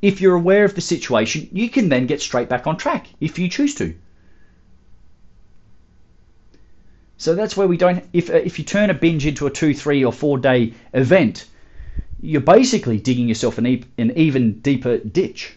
if 0.00 0.20
you're 0.20 0.34
aware 0.34 0.64
of 0.64 0.74
the 0.74 0.80
situation, 0.80 1.48
you 1.52 1.68
can 1.68 1.88
then 1.88 2.06
get 2.06 2.22
straight 2.22 2.48
back 2.48 2.66
on 2.66 2.76
track 2.76 3.08
if 3.20 3.38
you 3.38 3.48
choose 3.48 3.74
to. 3.76 3.94
So 7.16 7.34
that's 7.34 7.56
where 7.56 7.66
we 7.66 7.76
don't. 7.76 8.04
If 8.12 8.30
uh, 8.30 8.34
if 8.34 8.58
you 8.58 8.64
turn 8.64 8.90
a 8.90 8.94
binge 8.94 9.26
into 9.26 9.46
a 9.46 9.50
two, 9.50 9.74
three, 9.74 10.04
or 10.04 10.12
four 10.12 10.38
day 10.38 10.72
event, 10.94 11.46
you're 12.20 12.40
basically 12.40 12.98
digging 12.98 13.28
yourself 13.28 13.58
an, 13.58 13.66
e- 13.66 13.84
an 13.98 14.12
even 14.16 14.60
deeper 14.60 14.98
ditch. 14.98 15.54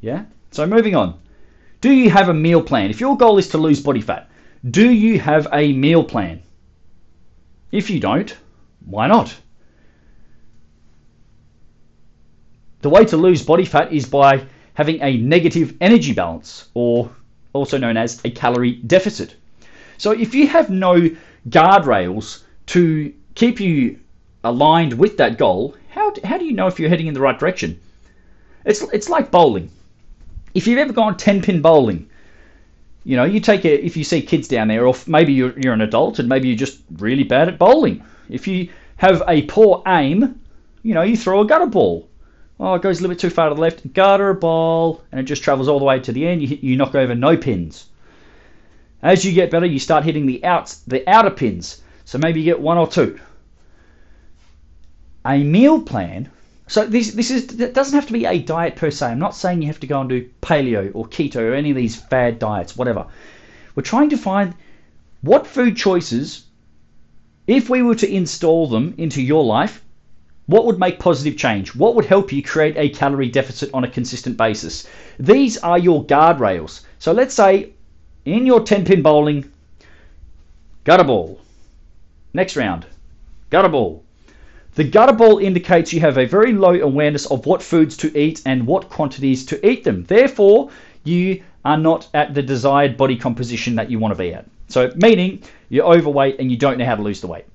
Yeah. 0.00 0.24
So 0.50 0.66
moving 0.66 0.94
on. 0.94 1.20
Do 1.80 1.90
you 1.90 2.10
have 2.10 2.28
a 2.28 2.34
meal 2.34 2.62
plan? 2.62 2.90
If 2.90 3.00
your 3.00 3.16
goal 3.16 3.38
is 3.38 3.48
to 3.50 3.58
lose 3.58 3.82
body 3.82 4.00
fat, 4.00 4.28
do 4.70 4.90
you 4.90 5.20
have 5.20 5.46
a 5.52 5.72
meal 5.72 6.02
plan? 6.02 6.42
If 7.70 7.90
you 7.90 8.00
don't, 8.00 8.36
why 8.84 9.06
not? 9.06 9.36
The 12.82 12.90
way 12.90 13.04
to 13.06 13.16
lose 13.16 13.44
body 13.44 13.64
fat 13.64 13.92
is 13.92 14.06
by 14.06 14.46
having 14.74 15.00
a 15.02 15.16
negative 15.16 15.76
energy 15.80 16.12
balance, 16.12 16.68
or 16.74 17.10
also 17.52 17.78
known 17.78 17.96
as 17.96 18.20
a 18.24 18.30
calorie 18.30 18.76
deficit. 18.86 19.36
So 19.98 20.10
if 20.12 20.34
you 20.34 20.46
have 20.48 20.70
no 20.70 21.10
guardrails 21.48 22.42
to 22.66 23.12
keep 23.34 23.60
you 23.60 23.98
aligned 24.48 24.94
with 24.94 25.16
that 25.18 25.38
goal, 25.38 25.74
how, 25.90 26.12
how 26.24 26.38
do 26.38 26.44
you 26.44 26.52
know 26.52 26.66
if 26.66 26.78
you're 26.78 26.88
heading 26.88 27.06
in 27.06 27.14
the 27.14 27.20
right 27.20 27.38
direction? 27.38 27.80
It's, 28.64 28.82
it's 28.92 29.08
like 29.08 29.30
bowling. 29.30 29.70
If 30.54 30.66
you've 30.66 30.78
ever 30.78 30.92
gone 30.92 31.16
10 31.16 31.42
pin 31.42 31.60
bowling, 31.60 32.08
you 33.04 33.16
know, 33.16 33.24
you 33.24 33.40
take 33.40 33.64
a, 33.64 33.84
if 33.84 33.96
you 33.96 34.04
see 34.04 34.22
kids 34.22 34.48
down 34.48 34.68
there, 34.68 34.86
or 34.86 34.94
maybe 35.06 35.32
you're, 35.32 35.58
you're 35.58 35.74
an 35.74 35.80
adult 35.80 36.18
and 36.18 36.28
maybe 36.28 36.48
you're 36.48 36.56
just 36.56 36.80
really 36.96 37.22
bad 37.22 37.48
at 37.48 37.58
bowling. 37.58 38.02
If 38.28 38.46
you 38.46 38.70
have 38.96 39.22
a 39.28 39.42
poor 39.42 39.82
aim, 39.86 40.40
you 40.82 40.94
know, 40.94 41.02
you 41.02 41.16
throw 41.16 41.40
a 41.40 41.46
gutter 41.46 41.66
ball 41.66 42.08
Oh, 42.58 42.74
it 42.74 42.82
goes 42.82 42.98
a 42.98 43.02
little 43.02 43.14
bit 43.14 43.20
too 43.20 43.30
far 43.30 43.50
to 43.50 43.54
the 43.54 43.60
left. 43.60 43.92
Gutter 43.92 44.32
ball, 44.32 45.02
and 45.12 45.20
it 45.20 45.24
just 45.24 45.42
travels 45.42 45.68
all 45.68 45.78
the 45.78 45.84
way 45.84 46.00
to 46.00 46.12
the 46.12 46.26
end. 46.26 46.40
You, 46.40 46.48
hit, 46.48 46.62
you 46.62 46.76
knock 46.76 46.94
over 46.94 47.14
no 47.14 47.36
pins. 47.36 47.86
As 49.02 49.24
you 49.24 49.32
get 49.32 49.50
better, 49.50 49.66
you 49.66 49.78
start 49.78 50.04
hitting 50.04 50.24
the 50.24 50.42
outs, 50.42 50.78
the 50.86 51.06
outer 51.08 51.30
pins. 51.30 51.82
So 52.06 52.18
maybe 52.18 52.40
you 52.40 52.46
get 52.46 52.60
one 52.60 52.78
or 52.78 52.86
two. 52.86 53.20
A 55.26 55.42
meal 55.42 55.82
plan. 55.82 56.30
So 56.68 56.86
this 56.86 57.12
this 57.12 57.30
is 57.30 57.60
it 57.60 57.74
doesn't 57.74 57.94
have 57.94 58.06
to 58.06 58.12
be 58.12 58.24
a 58.24 58.38
diet 58.38 58.76
per 58.76 58.90
se. 58.90 59.06
I'm 59.06 59.18
not 59.18 59.34
saying 59.34 59.60
you 59.60 59.68
have 59.68 59.80
to 59.80 59.86
go 59.86 60.00
and 60.00 60.08
do 60.08 60.28
paleo 60.40 60.90
or 60.94 61.06
keto 61.06 61.40
or 61.40 61.54
any 61.54 61.70
of 61.70 61.76
these 61.76 61.96
fad 61.96 62.38
diets, 62.38 62.76
whatever. 62.76 63.06
We're 63.74 63.82
trying 63.82 64.10
to 64.10 64.16
find 64.16 64.54
what 65.20 65.46
food 65.46 65.76
choices, 65.76 66.44
if 67.46 67.68
we 67.68 67.82
were 67.82 67.96
to 67.96 68.12
install 68.12 68.68
them 68.68 68.94
into 68.96 69.20
your 69.20 69.44
life, 69.44 69.82
what 70.46 70.64
would 70.66 70.78
make 70.78 71.00
positive 71.00 71.36
change? 71.36 71.74
What 71.74 71.96
would 71.96 72.04
help 72.04 72.32
you 72.32 72.42
create 72.42 72.76
a 72.76 72.88
calorie 72.88 73.28
deficit 73.28 73.70
on 73.74 73.82
a 73.82 73.90
consistent 73.90 74.36
basis? 74.36 74.86
These 75.18 75.58
are 75.58 75.78
your 75.78 76.04
guardrails. 76.04 76.82
So 77.00 77.12
let's 77.12 77.34
say 77.34 77.70
in 78.24 78.46
your 78.46 78.62
10 78.62 78.84
pin 78.84 79.02
bowling, 79.02 79.50
gutter 80.84 81.04
ball. 81.04 81.40
Next 82.32 82.56
round, 82.56 82.86
gutter 83.50 83.68
ball. 83.68 84.04
The 84.76 84.84
gutter 84.84 85.14
ball 85.14 85.38
indicates 85.38 85.94
you 85.94 86.00
have 86.00 86.18
a 86.18 86.26
very 86.26 86.52
low 86.52 86.74
awareness 86.74 87.24
of 87.24 87.46
what 87.46 87.62
foods 87.62 87.96
to 87.96 88.18
eat 88.18 88.42
and 88.44 88.66
what 88.66 88.90
quantities 88.90 89.46
to 89.46 89.66
eat 89.66 89.84
them. 89.84 90.04
Therefore, 90.04 90.68
you 91.02 91.42
are 91.64 91.78
not 91.78 92.08
at 92.12 92.34
the 92.34 92.42
desired 92.42 92.98
body 92.98 93.16
composition 93.16 93.76
that 93.76 93.90
you 93.90 93.98
want 93.98 94.12
to 94.12 94.18
be 94.18 94.34
at. 94.34 94.44
So, 94.68 94.92
meaning 94.94 95.42
you're 95.70 95.86
overweight 95.86 96.38
and 96.38 96.50
you 96.50 96.58
don't 96.58 96.76
know 96.76 96.84
how 96.84 96.94
to 96.94 97.02
lose 97.02 97.22
the 97.22 97.26
weight. 97.26 97.46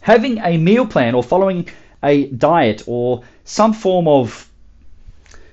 Having 0.00 0.38
a 0.38 0.58
meal 0.58 0.84
plan 0.84 1.14
or 1.14 1.22
following 1.22 1.68
a 2.02 2.26
diet 2.26 2.82
or 2.88 3.22
some 3.44 3.72
form 3.72 4.08
of 4.08 4.50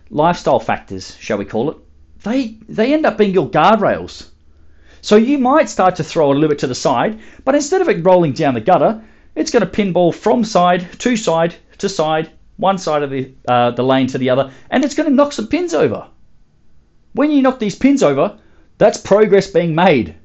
lifestyle 0.10 0.60
factors, 0.60 1.16
shall 1.20 1.38
we 1.38 1.46
call 1.46 1.70
it, 1.70 1.78
they 2.24 2.58
they 2.68 2.96
end 2.96 3.06
up 3.06 3.16
being 3.16 3.32
your 3.32 3.48
guardrails. 3.48 4.30
So 5.02 5.18
you 5.18 5.38
might 5.38 5.70
start 5.70 5.98
to 5.98 6.04
throw 6.04 6.32
a 6.32 6.34
little 6.34 6.50
bit 6.50 6.60
to 6.60 6.68
the 6.68 6.74
side, 6.74 7.20
but 7.46 7.54
instead 7.54 7.82
of 7.82 7.90
it 7.90 8.04
rolling 8.04 8.34
down 8.34 8.56
the 8.56 8.62
gutter, 8.62 9.04
it's 9.40 9.52
going 9.52 9.66
to 9.66 9.72
pinball 9.72 10.14
from 10.14 10.44
side 10.44 10.88
to 11.00 11.16
side 11.16 11.56
to 11.78 11.88
side, 11.88 12.30
one 12.58 12.78
side 12.78 13.04
of 13.04 13.10
the 13.10 13.32
uh, 13.48 13.72
the 13.72 13.84
lane 13.84 14.08
to 14.08 14.18
the 14.18 14.30
other, 14.30 14.52
and 14.70 14.84
it's 14.84 14.96
going 14.96 15.10
to 15.10 15.16
knock 15.16 15.32
some 15.32 15.48
pins 15.48 15.74
over. 15.74 16.08
When 17.14 17.32
you 17.32 17.42
knock 17.42 17.58
these 17.58 17.76
pins 17.76 18.04
over, 18.04 18.38
that's 18.78 18.98
progress 18.98 19.48
being 19.48 19.74
made. 19.74 20.16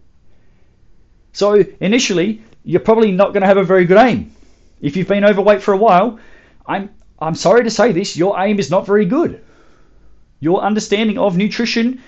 So 1.33 1.65
initially, 1.81 2.43
you're 2.65 2.81
probably 2.81 3.13
not 3.13 3.33
going 3.33 3.43
to 3.43 3.47
have 3.47 3.57
a 3.57 3.65
very 3.65 3.85
good 3.85 3.99
aim. 3.99 4.33
If 4.81 4.97
you've 4.97 5.09
been 5.09 5.25
overweight 5.25 5.63
for 5.63 5.73
a 5.73 5.79
while, 5.79 6.19
I'm 6.67 6.91
I'm 7.21 7.35
sorry 7.35 7.65
to 7.65 7.71
say 7.71 7.93
this, 7.93 8.17
your 8.17 8.39
aim 8.41 8.59
is 8.59 8.71
not 8.71 8.85
very 8.87 9.07
good. 9.07 9.41
Your 10.41 10.61
understanding 10.61 11.19
of 11.19 11.37
nutrition 11.37 12.03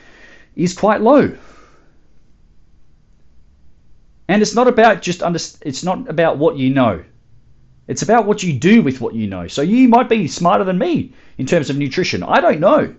is 0.57 0.75
quite 0.75 1.01
low. 1.01 1.37
And 4.29 4.43
it's 4.43 4.55
not 4.55 4.69
about 4.69 5.03
just 5.03 5.23
under, 5.23 5.39
it's 5.63 5.85
not 5.85 6.09
about 6.09 6.39
what 6.39 6.57
you 6.57 6.71
know. 6.71 7.05
It's 7.87 8.03
about 8.03 8.27
what 8.27 8.43
you 8.43 8.53
do 8.53 8.83
with 8.83 9.01
what 9.01 9.15
you 9.15 9.29
know. 9.29 9.47
So 9.47 9.63
you 9.63 9.89
might 9.89 10.09
be 10.09 10.27
smarter 10.27 10.65
than 10.65 10.79
me 10.79 11.13
in 11.39 11.47
terms 11.47 11.71
of 11.71 11.77
nutrition. 11.77 12.23
I 12.23 12.41
don't 12.41 12.61
know. 12.61 12.95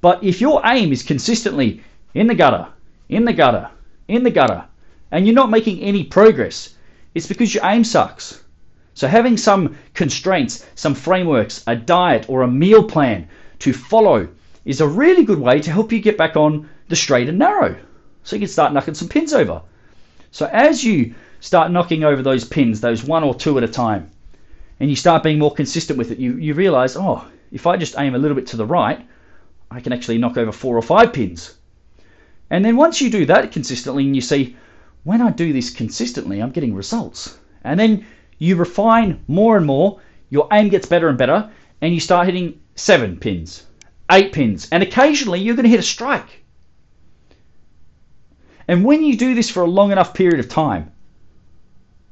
But 0.00 0.22
if 0.22 0.40
your 0.40 0.62
aim 0.64 0.92
is 0.92 1.02
consistently 1.02 1.82
in 2.14 2.26
the 2.26 2.34
gutter, 2.34 2.68
in 3.08 3.24
the 3.24 3.32
gutter, 3.32 3.68
in 4.08 4.22
the 4.22 4.30
gutter, 4.30 4.64
and 5.10 5.26
you're 5.26 5.34
not 5.34 5.50
making 5.50 5.80
any 5.80 6.04
progress, 6.04 6.76
it's 7.14 7.26
because 7.26 7.52
your 7.52 7.64
aim 7.66 7.82
sucks. 7.82 8.44
So 8.94 9.08
having 9.08 9.36
some 9.36 9.76
constraints, 9.94 10.66
some 10.74 10.94
frameworks, 10.94 11.64
a 11.66 11.74
diet 11.74 12.26
or 12.28 12.42
a 12.42 12.48
meal 12.48 12.84
plan 12.84 13.28
to 13.60 13.72
follow 13.72 14.28
is 14.64 14.80
a 14.80 14.86
really 14.86 15.24
good 15.24 15.40
way 15.40 15.60
to 15.60 15.70
help 15.70 15.90
you 15.90 16.00
get 16.00 16.16
back 16.16 16.36
on 16.36 16.68
the 16.88 16.96
straight 16.96 17.28
and 17.28 17.38
narrow. 17.38 17.76
So 18.22 18.36
you 18.36 18.40
can 18.40 18.48
start 18.48 18.72
knocking 18.72 18.94
some 18.94 19.08
pins 19.08 19.32
over. 19.32 19.62
So 20.30 20.46
as 20.46 20.84
you 20.84 21.14
start 21.40 21.72
knocking 21.72 22.04
over 22.04 22.22
those 22.22 22.44
pins, 22.44 22.80
those 22.80 23.04
one 23.04 23.24
or 23.24 23.34
two 23.34 23.56
at 23.58 23.64
a 23.64 23.68
time, 23.68 24.10
and 24.78 24.88
you 24.88 24.96
start 24.96 25.22
being 25.22 25.38
more 25.38 25.52
consistent 25.52 25.98
with 25.98 26.10
it, 26.10 26.18
you, 26.18 26.34
you 26.36 26.54
realize, 26.54 26.96
oh, 26.96 27.26
if 27.52 27.66
I 27.66 27.76
just 27.76 27.98
aim 27.98 28.14
a 28.14 28.18
little 28.18 28.34
bit 28.34 28.46
to 28.48 28.56
the 28.56 28.66
right, 28.66 29.06
I 29.70 29.80
can 29.80 29.92
actually 29.92 30.18
knock 30.18 30.36
over 30.36 30.52
four 30.52 30.76
or 30.76 30.82
five 30.82 31.12
pins. 31.12 31.56
And 32.50 32.64
then 32.64 32.76
once 32.76 33.00
you 33.00 33.10
do 33.10 33.26
that 33.26 33.52
consistently 33.52 34.04
and 34.04 34.14
you 34.14 34.22
see, 34.22 34.56
when 35.04 35.22
I 35.22 35.30
do 35.30 35.52
this 35.52 35.70
consistently, 35.70 36.40
I'm 36.40 36.50
getting 36.50 36.74
results. 36.74 37.38
And 37.64 37.78
then 37.78 38.06
you 38.38 38.56
refine 38.56 39.22
more 39.28 39.56
and 39.56 39.66
more, 39.66 40.00
your 40.30 40.48
aim 40.52 40.68
gets 40.68 40.86
better 40.86 41.08
and 41.08 41.18
better, 41.18 41.50
and 41.80 41.94
you 41.94 42.00
start 42.00 42.26
hitting 42.26 42.60
seven 42.74 43.16
pins, 43.18 43.66
eight 44.10 44.32
pins, 44.32 44.68
and 44.72 44.82
occasionally 44.82 45.40
you're 45.40 45.56
going 45.56 45.64
to 45.64 45.70
hit 45.70 45.80
a 45.80 45.84
strike. 45.84 46.39
And 48.70 48.84
when 48.84 49.02
you 49.02 49.16
do 49.16 49.34
this 49.34 49.50
for 49.50 49.64
a 49.64 49.66
long 49.68 49.90
enough 49.90 50.14
period 50.14 50.38
of 50.38 50.48
time, 50.48 50.92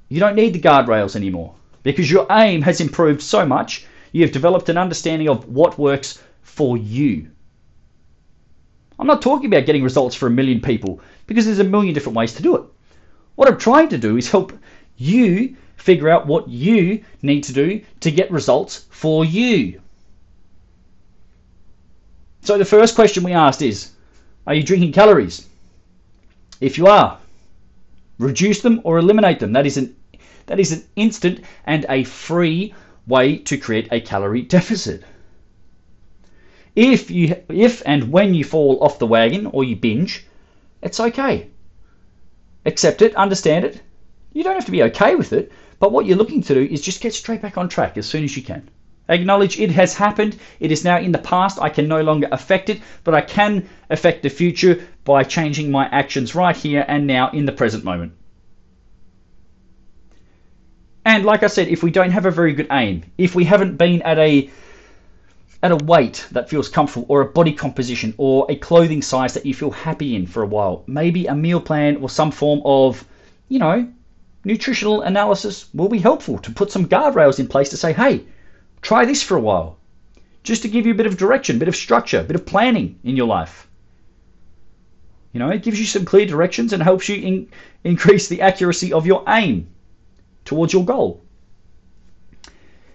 you 0.08 0.18
don't 0.18 0.34
need 0.34 0.54
the 0.54 0.60
guardrails 0.60 1.14
anymore 1.14 1.54
because 1.84 2.10
your 2.10 2.26
aim 2.32 2.62
has 2.62 2.80
improved 2.80 3.22
so 3.22 3.46
much, 3.46 3.86
you 4.10 4.22
have 4.22 4.32
developed 4.32 4.68
an 4.68 4.76
understanding 4.76 5.28
of 5.28 5.48
what 5.48 5.78
works 5.78 6.20
for 6.42 6.76
you. 6.76 7.28
I'm 8.98 9.06
not 9.06 9.22
talking 9.22 9.46
about 9.46 9.66
getting 9.66 9.84
results 9.84 10.16
for 10.16 10.26
a 10.26 10.30
million 10.30 10.60
people 10.60 11.00
because 11.28 11.46
there's 11.46 11.60
a 11.60 11.64
million 11.64 11.94
different 11.94 12.16
ways 12.16 12.34
to 12.34 12.42
do 12.42 12.56
it. 12.56 12.64
What 13.36 13.46
I'm 13.46 13.56
trying 13.56 13.90
to 13.90 13.98
do 13.98 14.16
is 14.16 14.28
help 14.28 14.52
you 14.96 15.54
figure 15.76 16.08
out 16.08 16.26
what 16.26 16.48
you 16.48 17.04
need 17.22 17.44
to 17.44 17.52
do 17.52 17.82
to 18.00 18.10
get 18.10 18.32
results 18.32 18.86
for 18.90 19.24
you. 19.24 19.80
So 22.42 22.58
the 22.58 22.64
first 22.64 22.96
question 22.96 23.22
we 23.22 23.32
asked 23.32 23.62
is 23.62 23.92
Are 24.44 24.54
you 24.54 24.64
drinking 24.64 24.90
calories? 24.90 25.46
If 26.60 26.76
you 26.76 26.86
are, 26.88 27.18
reduce 28.18 28.60
them 28.62 28.80
or 28.84 28.98
eliminate 28.98 29.38
them. 29.38 29.52
That 29.52 29.66
is 29.66 29.76
an 29.76 29.94
that 30.46 30.58
is 30.58 30.72
an 30.72 30.84
instant 30.96 31.40
and 31.64 31.86
a 31.88 32.04
free 32.04 32.74
way 33.06 33.36
to 33.38 33.58
create 33.58 33.88
a 33.92 34.00
calorie 34.00 34.42
deficit. 34.56 35.04
If 36.74 37.10
you 37.10 37.36
if 37.48 37.82
and 37.86 38.10
when 38.10 38.34
you 38.34 38.44
fall 38.44 38.82
off 38.82 38.98
the 38.98 39.06
wagon 39.06 39.46
or 39.46 39.62
you 39.62 39.76
binge, 39.76 40.26
it's 40.82 41.00
okay. 41.00 41.48
Accept 42.66 43.02
it, 43.02 43.14
understand 43.14 43.64
it. 43.64 43.80
You 44.32 44.42
don't 44.42 44.54
have 44.54 44.66
to 44.66 44.72
be 44.72 44.82
okay 44.84 45.14
with 45.14 45.32
it, 45.32 45.52
but 45.78 45.92
what 45.92 46.06
you're 46.06 46.18
looking 46.18 46.42
to 46.42 46.54
do 46.54 46.62
is 46.62 46.82
just 46.82 47.00
get 47.00 47.14
straight 47.14 47.42
back 47.42 47.56
on 47.56 47.68
track 47.68 47.96
as 47.96 48.06
soon 48.06 48.24
as 48.24 48.36
you 48.36 48.42
can. 48.42 48.68
Acknowledge 49.08 49.58
it 49.58 49.70
has 49.70 49.94
happened. 49.94 50.36
It 50.60 50.70
is 50.70 50.84
now 50.84 50.98
in 50.98 51.12
the 51.12 51.18
past. 51.18 51.58
I 51.60 51.70
can 51.70 51.88
no 51.88 52.02
longer 52.02 52.28
affect 52.30 52.68
it, 52.68 52.80
but 53.04 53.14
I 53.14 53.22
can 53.22 53.68
affect 53.90 54.22
the 54.22 54.28
future 54.28 54.86
by 55.04 55.24
changing 55.24 55.70
my 55.70 55.86
actions 55.86 56.34
right 56.34 56.56
here 56.56 56.84
and 56.86 57.06
now 57.06 57.30
in 57.30 57.46
the 57.46 57.52
present 57.52 57.84
moment. 57.84 58.12
And 61.04 61.24
like 61.24 61.42
I 61.42 61.46
said, 61.46 61.68
if 61.68 61.82
we 61.82 61.90
don't 61.90 62.10
have 62.10 62.26
a 62.26 62.30
very 62.30 62.52
good 62.52 62.66
aim, 62.70 63.02
if 63.16 63.34
we 63.34 63.44
haven't 63.44 63.78
been 63.78 64.02
at 64.02 64.18
a 64.18 64.50
at 65.62 65.72
a 65.72 65.84
weight 65.84 66.26
that 66.30 66.48
feels 66.48 66.68
comfortable 66.68 67.06
or 67.08 67.22
a 67.22 67.32
body 67.32 67.52
composition 67.52 68.14
or 68.16 68.46
a 68.48 68.56
clothing 68.56 69.02
size 69.02 69.34
that 69.34 69.46
you 69.46 69.54
feel 69.54 69.70
happy 69.70 70.14
in 70.14 70.26
for 70.26 70.42
a 70.42 70.46
while. 70.46 70.84
Maybe 70.86 71.26
a 71.26 71.34
meal 71.34 71.60
plan 71.60 71.96
or 71.96 72.08
some 72.08 72.30
form 72.30 72.60
of, 72.64 73.04
you 73.48 73.58
know, 73.58 73.88
nutritional 74.44 75.02
analysis 75.02 75.68
will 75.74 75.88
be 75.88 75.98
helpful 75.98 76.38
to 76.38 76.52
put 76.52 76.70
some 76.70 76.86
guardrails 76.86 77.40
in 77.40 77.48
place 77.48 77.70
to 77.70 77.76
say, 77.76 77.92
hey, 77.92 78.24
try 78.82 79.04
this 79.04 79.22
for 79.22 79.36
a 79.36 79.40
while. 79.40 79.76
Just 80.42 80.62
to 80.62 80.68
give 80.68 80.86
you 80.86 80.92
a 80.92 80.96
bit 80.96 81.06
of 81.06 81.16
direction, 81.16 81.56
a 81.56 81.58
bit 81.58 81.68
of 81.68 81.76
structure, 81.76 82.20
a 82.20 82.24
bit 82.24 82.36
of 82.36 82.46
planning 82.46 82.98
in 83.04 83.16
your 83.16 83.26
life. 83.26 83.68
You 85.32 85.40
know, 85.40 85.50
it 85.50 85.62
gives 85.62 85.78
you 85.78 85.86
some 85.86 86.04
clear 86.04 86.26
directions 86.26 86.72
and 86.72 86.82
helps 86.82 87.08
you 87.08 87.16
in, 87.16 87.48
increase 87.84 88.28
the 88.28 88.40
accuracy 88.40 88.92
of 88.92 89.06
your 89.06 89.24
aim 89.28 89.68
towards 90.44 90.72
your 90.72 90.84
goal. 90.84 91.22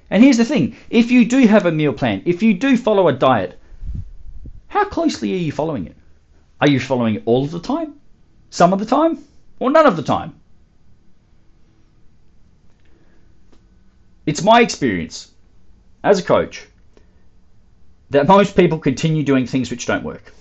And 0.09 0.23
here's 0.23 0.37
the 0.37 0.45
thing 0.45 0.75
if 0.89 1.11
you 1.11 1.25
do 1.25 1.45
have 1.47 1.65
a 1.65 1.71
meal 1.71 1.93
plan, 1.93 2.21
if 2.25 2.43
you 2.43 2.53
do 2.53 2.77
follow 2.77 3.07
a 3.07 3.13
diet, 3.13 3.59
how 4.67 4.85
closely 4.85 5.33
are 5.33 5.37
you 5.37 5.51
following 5.51 5.85
it? 5.85 5.95
Are 6.59 6.69
you 6.69 6.79
following 6.79 7.15
it 7.15 7.23
all 7.25 7.43
of 7.43 7.51
the 7.51 7.59
time? 7.59 7.99
Some 8.49 8.73
of 8.73 8.79
the 8.79 8.85
time? 8.85 9.23
Or 9.59 9.69
none 9.69 9.85
of 9.85 9.95
the 9.95 10.03
time? 10.03 10.39
It's 14.25 14.41
my 14.41 14.61
experience 14.61 15.32
as 16.03 16.19
a 16.19 16.23
coach 16.23 16.67
that 18.09 18.27
most 18.27 18.55
people 18.55 18.77
continue 18.77 19.23
doing 19.23 19.47
things 19.47 19.71
which 19.71 19.85
don't 19.85 20.03
work. 20.03 20.33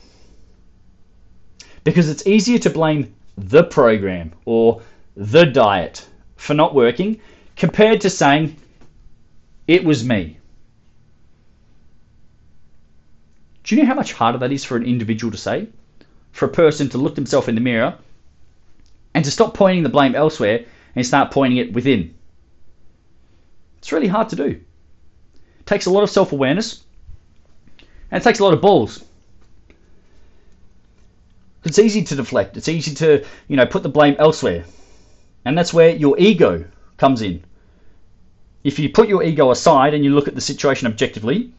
Because 1.85 2.09
it's 2.09 2.27
easier 2.27 2.59
to 2.61 2.71
blame 2.71 3.15
the 3.37 3.65
program 3.65 4.33
or 4.45 4.83
the 5.17 5.45
diet 5.45 6.07
for 6.37 6.55
not 6.55 6.75
working 6.75 7.21
compared 7.57 8.01
to 8.03 8.11
saying, 8.11 8.57
it 9.67 9.85
was 9.85 10.05
me. 10.05 10.39
Do 13.65 13.75
you 13.75 13.83
know 13.83 13.89
how 13.89 13.95
much 13.95 14.13
harder 14.13 14.39
that 14.39 14.53
is 14.53 14.65
for 14.65 14.77
an 14.77 14.85
individual 14.85 15.31
to 15.31 15.39
say? 15.39 15.69
For 16.33 16.47
a 16.47 16.51
person 16.51 16.89
to 16.91 16.99
look 16.99 17.15
themselves 17.15 17.49
in 17.49 17.55
the 17.55 17.61
mirror 17.61 17.97
and 19.15 19.25
to 19.25 19.31
stop 19.31 19.55
pointing 19.55 19.83
the 19.83 19.89
blame 19.89 20.15
elsewhere 20.15 20.65
and 20.97 21.07
start 21.07 21.31
pointing 21.31 21.59
it 21.59 21.73
within. 21.73 22.15
It's 23.79 23.93
really 23.93 24.09
hard 24.09 24.29
to 24.31 24.37
do. 24.37 24.61
It 25.63 25.67
takes 25.67 25.87
a 25.87 25.91
lot 25.91 26.03
of 26.03 26.11
self 26.11 26.33
awareness 26.33 26.85
and 28.11 28.21
it 28.21 28.25
takes 28.25 28.41
a 28.41 28.45
lot 28.45 28.53
of 28.53 28.61
balls. 28.61 29.05
It's 31.65 31.79
easy 31.79 32.03
to 32.03 32.17
deflect. 32.17 32.57
It's 32.57 32.69
easy 32.69 32.95
to, 32.97 33.25
you 33.49 33.57
know, 33.57 33.65
put 33.67 33.83
the 33.83 33.89
blame 33.89 34.17
elsewhere. 34.19 34.65
And 35.45 35.57
that's 35.57 35.73
where 35.73 35.91
your 35.91 36.19
ego 36.19 36.65
comes 36.99 37.23
in 37.23 37.45
if 38.65 38.79
you 38.79 38.89
put 38.89 39.09
your 39.09 39.23
ego 39.23 39.51
aside 39.51 39.95
and 39.95 40.05
you 40.05 40.15
look 40.15 40.29
at 40.29 40.35
the 40.35 40.41
situation 40.41 40.87
objectively, 40.87 41.53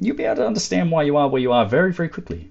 you'll 0.00 0.16
be 0.16 0.24
able 0.24 0.36
to 0.36 0.46
understand 0.46 0.90
why 0.90 1.02
you 1.02 1.16
are 1.16 1.28
where 1.28 1.40
you 1.40 1.52
are 1.52 1.64
very, 1.64 1.92
very 1.92 2.08
quickly. 2.08 2.50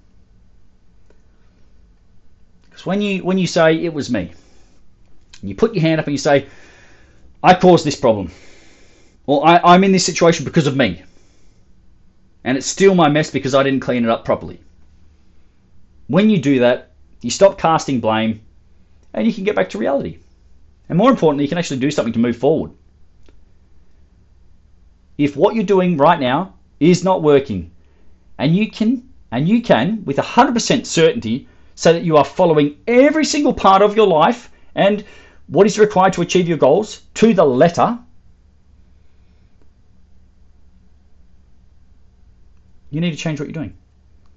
Because 2.63 2.85
when 2.85 3.01
you 3.01 3.23
when 3.23 3.37
you 3.37 3.47
say 3.47 3.75
it 3.75 3.93
was 3.93 4.09
me, 4.09 4.31
you 5.43 5.55
put 5.55 5.75
your 5.75 5.81
hand 5.81 5.99
up 5.99 6.07
and 6.07 6.13
you 6.13 6.17
say, 6.17 6.47
I 7.43 7.53
caused 7.53 7.85
this 7.85 7.99
problem, 7.99 8.31
or 9.25 9.45
I, 9.47 9.59
I'm 9.63 9.83
in 9.83 9.91
this 9.91 10.05
situation 10.05 10.45
because 10.45 10.67
of 10.67 10.75
me, 10.75 11.03
and 12.43 12.57
it's 12.57 12.67
still 12.67 12.95
my 12.95 13.09
mess 13.09 13.29
because 13.31 13.55
I 13.55 13.63
didn't 13.63 13.81
clean 13.81 14.03
it 14.03 14.09
up 14.09 14.25
properly. 14.25 14.59
When 16.07 16.29
you 16.29 16.39
do 16.39 16.59
that, 16.59 16.91
you 17.21 17.29
stop 17.29 17.57
casting 17.57 17.99
blame, 17.99 18.41
and 19.13 19.25
you 19.25 19.33
can 19.33 19.43
get 19.43 19.55
back 19.55 19.69
to 19.69 19.77
reality. 19.77 20.19
And 20.89 20.97
more 20.97 21.09
importantly, 21.09 21.45
you 21.45 21.49
can 21.49 21.57
actually 21.57 21.79
do 21.79 21.91
something 21.91 22.13
to 22.13 22.19
move 22.19 22.37
forward 22.37 22.71
if 25.23 25.37
what 25.37 25.53
you're 25.53 25.63
doing 25.63 25.97
right 25.97 26.19
now 26.19 26.53
is 26.79 27.03
not 27.03 27.21
working 27.21 27.71
and 28.39 28.55
you 28.55 28.69
can 28.71 29.07
and 29.31 29.47
you 29.47 29.61
can 29.61 30.03
with 30.03 30.17
100% 30.17 30.85
certainty 30.85 31.47
say 31.75 31.93
that 31.93 32.03
you 32.03 32.17
are 32.17 32.25
following 32.25 32.77
every 32.87 33.23
single 33.23 33.53
part 33.53 33.81
of 33.81 33.95
your 33.95 34.07
life 34.07 34.51
and 34.75 35.05
what 35.47 35.67
is 35.67 35.77
required 35.77 36.13
to 36.13 36.21
achieve 36.21 36.47
your 36.47 36.57
goals 36.57 37.01
to 37.13 37.33
the 37.33 37.43
letter 37.43 37.97
you 42.91 43.01
need 43.01 43.11
to 43.11 43.17
change 43.17 43.39
what 43.39 43.47
you're 43.47 43.53
doing 43.53 43.75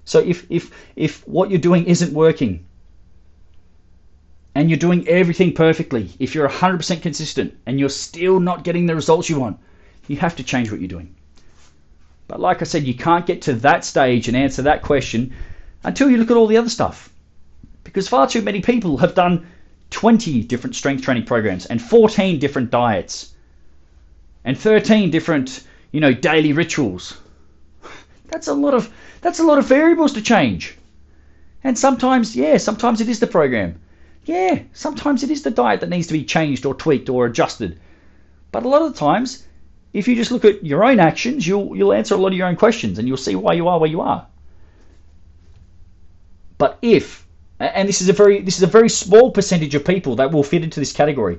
so 0.03 0.19
if 0.19 0.49
if 0.49 0.71
if 0.95 1.27
what 1.27 1.49
you're 1.51 1.59
doing 1.59 1.85
isn't 1.85 2.13
working 2.13 2.65
and 4.55 4.69
you're 4.69 4.79
doing 4.79 5.07
everything 5.07 5.53
perfectly 5.53 6.09
if 6.17 6.33
you're 6.33 6.47
100% 6.47 7.01
consistent 7.01 7.57
and 7.65 7.79
you're 7.79 7.89
still 7.89 8.39
not 8.39 8.63
getting 8.63 8.85
the 8.85 8.95
results 8.95 9.29
you 9.29 9.39
want 9.39 9.59
you 10.07 10.17
have 10.17 10.35
to 10.35 10.43
change 10.43 10.71
what 10.71 10.79
you're 10.79 10.87
doing. 10.87 11.15
But 12.27 12.39
like 12.39 12.61
I 12.61 12.65
said, 12.65 12.83
you 12.83 12.93
can't 12.93 13.25
get 13.25 13.43
to 13.43 13.53
that 13.53 13.85
stage 13.85 14.27
and 14.27 14.37
answer 14.37 14.63
that 14.63 14.81
question 14.81 15.33
until 15.83 16.09
you 16.09 16.17
look 16.17 16.31
at 16.31 16.37
all 16.37 16.47
the 16.47 16.57
other 16.57 16.69
stuff. 16.69 17.09
Because 17.83 18.07
far 18.07 18.27
too 18.27 18.41
many 18.41 18.61
people 18.61 18.97
have 18.97 19.13
done 19.13 19.45
20 19.91 20.43
different 20.43 20.75
strength 20.75 21.03
training 21.03 21.25
programs 21.25 21.65
and 21.67 21.81
14 21.81 22.39
different 22.39 22.71
diets 22.71 23.33
and 24.43 24.57
13 24.57 25.11
different, 25.11 25.63
you 25.91 25.99
know, 25.99 26.13
daily 26.13 26.53
rituals. 26.53 27.17
That's 28.27 28.47
a 28.47 28.53
lot 28.53 28.73
of 28.73 28.91
that's 29.21 29.39
a 29.39 29.43
lot 29.43 29.57
of 29.57 29.65
variables 29.65 30.13
to 30.13 30.21
change. 30.21 30.77
And 31.63 31.77
sometimes, 31.77 32.35
yeah, 32.35 32.57
sometimes 32.57 33.01
it 33.01 33.09
is 33.09 33.19
the 33.19 33.27
program. 33.27 33.79
Yeah, 34.25 34.59
sometimes 34.73 35.23
it 35.23 35.31
is 35.31 35.43
the 35.43 35.51
diet 35.51 35.81
that 35.81 35.89
needs 35.89 36.07
to 36.07 36.13
be 36.13 36.23
changed 36.23 36.65
or 36.65 36.75
tweaked 36.75 37.09
or 37.09 37.25
adjusted. 37.25 37.79
But 38.51 38.65
a 38.65 38.69
lot 38.69 38.81
of 38.81 38.93
the 38.93 38.99
times 38.99 39.45
if 39.95 40.09
you 40.09 40.15
just 40.15 40.29
look 40.29 40.43
at 40.43 40.65
your 40.65 40.83
own 40.83 40.99
actions, 40.99 41.47
you'll 41.47 41.75
you'll 41.75 41.93
answer 41.93 42.15
a 42.15 42.17
lot 42.17 42.33
of 42.33 42.37
your 42.37 42.47
own 42.47 42.57
questions 42.57 42.99
and 42.99 43.07
you'll 43.07 43.15
see 43.15 43.35
why 43.35 43.53
you 43.53 43.69
are 43.69 43.79
where 43.79 43.89
you 43.89 44.01
are. 44.01 44.27
But 46.57 46.77
if 46.81 47.25
and 47.59 47.87
this 47.87 48.01
is 48.01 48.09
a 48.09 48.13
very 48.13 48.41
this 48.41 48.57
is 48.57 48.63
a 48.63 48.67
very 48.77 48.89
small 48.89 49.31
percentage 49.31 49.73
of 49.73 49.85
people 49.85 50.17
that 50.17 50.33
will 50.33 50.43
fit 50.43 50.63
into 50.63 50.81
this 50.81 50.91
category. 50.91 51.37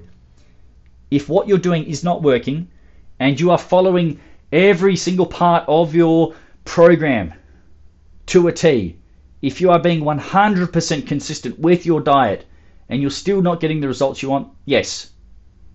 If 1.10 1.28
what 1.28 1.46
you're 1.46 1.58
doing 1.58 1.84
is 1.84 2.02
not 2.02 2.22
working 2.22 2.68
and 3.20 3.38
you 3.38 3.50
are 3.50 3.58
following 3.58 4.20
every 4.50 4.96
single 4.96 5.26
part 5.26 5.64
of 5.68 5.94
your 5.94 6.34
program 6.66 7.32
to 8.26 8.48
a 8.48 8.52
T, 8.52 8.96
if 9.40 9.60
you 9.60 9.70
are 9.70 9.78
being 9.78 10.02
100% 10.02 11.06
consistent 11.06 11.58
with 11.58 11.86
your 11.86 12.00
diet 12.00 12.44
and 12.88 13.00
you're 13.00 13.10
still 13.10 13.40
not 13.40 13.60
getting 13.60 13.80
the 13.80 13.88
results 13.88 14.22
you 14.22 14.28
want, 14.28 14.48
yes, 14.66 15.12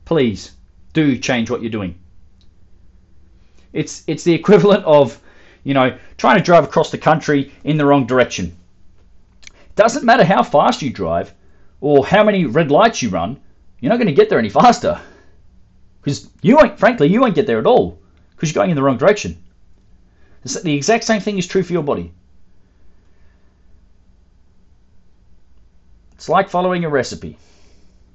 please 0.06 0.52
do 0.94 1.18
change 1.18 1.50
what 1.50 1.62
you're 1.62 1.72
doing. 1.72 1.96
It's 3.74 4.04
it's 4.06 4.24
the 4.24 4.34
equivalent 4.42 4.84
of, 4.86 5.20
you 5.64 5.74
know, 5.74 5.98
trying 6.18 6.38
to 6.38 6.44
drive 6.44 6.66
across 6.66 6.92
the 6.92 6.98
country 6.98 7.52
in 7.64 7.78
the 7.78 7.86
wrong 7.86 8.06
direction. 8.06 8.56
Doesn't 9.76 10.04
matter 10.04 10.26
how 10.26 10.44
fast 10.44 10.82
you 10.82 10.92
drive 10.92 11.34
or 11.80 12.06
how 12.06 12.24
many 12.24 12.46
red 12.46 12.70
lights 12.70 13.02
you 13.02 13.10
run, 13.10 13.40
you're 13.80 13.90
not 13.90 13.98
going 13.98 14.08
to 14.08 14.14
get 14.14 14.30
there 14.30 14.38
any 14.38 14.50
faster. 14.50 15.00
Because 16.02 16.30
you 16.42 16.56
won't, 16.56 16.78
frankly, 16.78 17.08
you 17.08 17.22
won't 17.22 17.36
get 17.36 17.48
there 17.48 17.60
at 17.60 17.66
all 17.66 18.00
because 18.32 18.50
you're 18.50 18.62
going 18.62 18.72
in 18.72 18.76
the 18.76 18.84
wrong 18.84 18.98
direction. 18.98 19.38
The 20.44 20.74
exact 20.74 21.04
same 21.04 21.22
thing 21.22 21.38
is 21.38 21.46
true 21.46 21.64
for 21.64 21.74
your 21.74 21.84
body. 21.84 22.12
It's 26.14 26.30
like 26.30 26.50
following 26.50 26.84
a 26.84 26.90
recipe. 26.90 27.38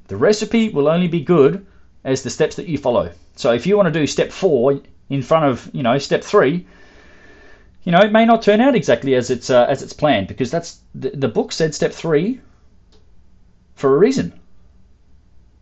The 0.09 0.17
recipe 0.17 0.69
will 0.69 0.89
only 0.89 1.09
be 1.09 1.21
good 1.21 1.67
as 2.05 2.23
the 2.23 2.31
steps 2.31 2.57
that 2.57 2.69
you 2.69 2.79
follow. 2.79 3.11
So 3.37 3.53
if 3.53 3.67
you 3.67 3.77
want 3.77 3.93
to 3.93 4.01
do 4.01 4.07
step 4.07 4.31
four 4.31 4.81
in 5.09 5.23
front 5.23 5.45
of 5.45 5.71
you 5.73 5.83
know 5.83 5.99
step 5.99 6.23
three, 6.23 6.67
you 7.85 7.93
know 7.93 8.01
it 8.01 8.13
may 8.13 8.25
not 8.25 8.43
turn 8.43 8.61
out 8.61 8.75
exactly 8.75 9.15
as 9.15 9.31
it's 9.31 9.51
uh, 9.51 9.67
as 9.69 9.83
it's 9.83 9.93
planned 9.93 10.29
because 10.29 10.51
that's 10.51 10.81
the, 10.95 11.11
the 11.11 11.29
book 11.29 11.53
said 11.53 11.75
step 11.75 11.93
three 11.93 12.41
for 13.75 13.95
a 13.95 13.99
reason. 13.99 14.33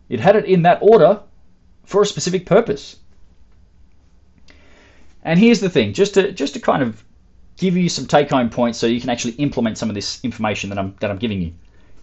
It 0.09 0.19
had 0.19 0.35
it 0.35 0.45
in 0.45 0.63
that 0.63 0.79
order 0.81 1.21
for 1.83 2.01
a 2.01 2.05
specific 2.05 2.45
purpose. 2.45 2.97
And 5.25 5.39
here's 5.39 5.59
the 5.59 5.71
thing, 5.71 5.91
just 5.91 6.13
to 6.13 6.31
just 6.31 6.53
to 6.53 6.59
kind 6.59 6.83
of 6.83 7.03
give 7.57 7.75
you 7.75 7.89
some 7.89 8.05
take-home 8.05 8.49
points 8.51 8.77
so 8.77 8.85
you 8.85 9.01
can 9.01 9.09
actually 9.09 9.33
implement 9.33 9.77
some 9.77 9.89
of 9.89 9.95
this 9.95 10.23
information 10.23 10.69
that 10.69 10.77
I'm 10.77 10.95
that 10.99 11.09
I'm 11.09 11.17
giving 11.17 11.41
you. 11.41 11.51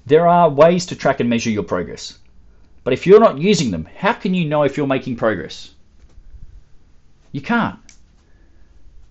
There 0.06 0.26
are 0.26 0.50
ways 0.50 0.85
to 0.87 0.96
track 0.96 1.20
and 1.20 1.30
measure 1.30 1.48
your 1.50 1.62
progress. 1.62 2.18
But 2.82 2.92
if 2.92 3.06
you're 3.06 3.20
not 3.20 3.38
using 3.38 3.70
them, 3.70 3.88
how 3.96 4.14
can 4.14 4.35
you 4.35 4.44
know 4.48 4.64
if 4.64 4.76
you're 4.76 4.88
making 4.88 5.16
progress? 5.16 5.72
You 7.30 7.40
can't. 7.40 7.78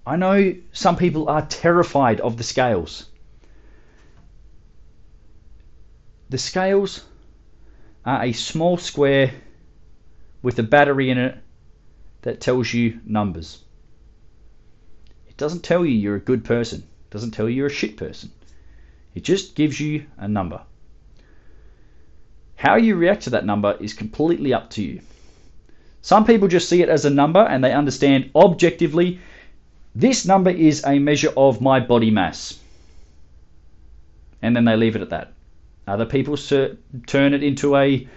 I 0.06 0.18
know 0.18 0.56
some 0.74 0.98
people 0.98 1.30
are 1.30 1.46
terrified 1.46 2.20
of 2.20 2.36
the 2.36 2.44
scales. 2.44 3.06
The 6.30 6.38
scales 6.38 7.06
are 8.06 8.24
a 8.26 8.34
small 8.34 8.76
square 8.76 9.32
with 10.42 10.60
a 10.60 10.64
battery 10.64 11.10
in 11.10 11.18
it 11.18 11.38
that 12.24 12.42
tells 12.42 12.74
you 12.74 13.00
numbers. 13.06 13.64
Doesn't 15.42 15.64
tell 15.64 15.84
you 15.84 15.94
you're 15.94 16.18
a 16.18 16.20
good 16.20 16.46
person. 16.46 16.84
Doesn't 17.10 17.32
tell 17.32 17.50
you 17.50 17.56
you're 17.56 17.66
a 17.66 17.80
shit 17.82 17.98
person. 17.98 18.30
It 19.16 19.24
just 19.24 19.56
gives 19.56 19.80
you 19.80 20.06
a 20.20 20.28
number. 20.28 20.62
How 22.58 22.76
you 22.76 22.96
react 22.96 23.24
to 23.24 23.32
that 23.32 23.44
number 23.44 23.76
is 23.80 23.96
completely 23.96 24.54
up 24.54 24.70
to 24.70 24.84
you. 24.84 25.02
Some 26.04 26.26
people 26.26 26.48
just 26.48 26.70
see 26.70 26.84
it 26.84 26.90
as 26.90 27.06
a 27.06 27.10
number 27.10 27.40
and 27.40 27.64
they 27.64 27.74
understand 27.74 28.30
objectively 28.36 29.20
this 29.96 30.28
number 30.28 30.52
is 30.52 30.86
a 30.86 31.00
measure 31.00 31.34
of 31.36 31.60
my 31.60 31.80
body 31.80 32.12
mass. 32.12 32.60
And 34.44 34.56
then 34.56 34.66
they 34.66 34.76
leave 34.76 34.96
it 34.96 35.02
at 35.02 35.10
that. 35.10 35.34
Other 35.88 36.06
people 36.06 36.38
turn 36.38 37.34
it 37.34 37.42
into 37.42 37.76
a. 37.76 38.08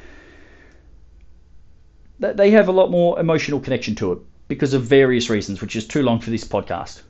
They 2.21 2.51
have 2.51 2.69
a 2.69 2.73
lot 2.73 2.91
more 2.91 3.19
emotional 3.19 3.61
connection 3.61 3.95
to 3.95 4.13
it 4.13 4.19
because 4.47 4.75
of 4.75 4.83
various 4.83 5.31
reasons, 5.31 5.63
which 5.63 5.75
is 5.75 5.87
too 5.87 6.03
long 6.03 6.21
for 6.21 6.29
this 6.29 6.45
podcast. 6.45 7.01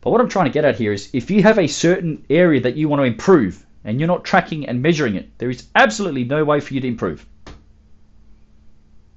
But 0.00 0.10
what 0.10 0.20
I'm 0.20 0.28
trying 0.28 0.46
to 0.46 0.52
get 0.52 0.64
at 0.64 0.76
here 0.76 0.92
is 0.92 1.10
if 1.12 1.30
you 1.30 1.42
have 1.42 1.58
a 1.58 1.66
certain 1.66 2.24
area 2.30 2.60
that 2.62 2.76
you 2.76 2.88
want 2.88 3.00
to 3.00 3.04
improve 3.04 3.64
and 3.84 4.00
you're 4.00 4.06
not 4.06 4.24
tracking 4.24 4.66
and 4.66 4.82
measuring 4.82 5.14
it, 5.14 5.30
there 5.38 5.50
is 5.50 5.66
absolutely 5.74 6.24
no 6.24 6.44
way 6.44 6.60
for 6.60 6.72
you 6.72 6.80
to 6.80 6.88
improve. 6.88 7.26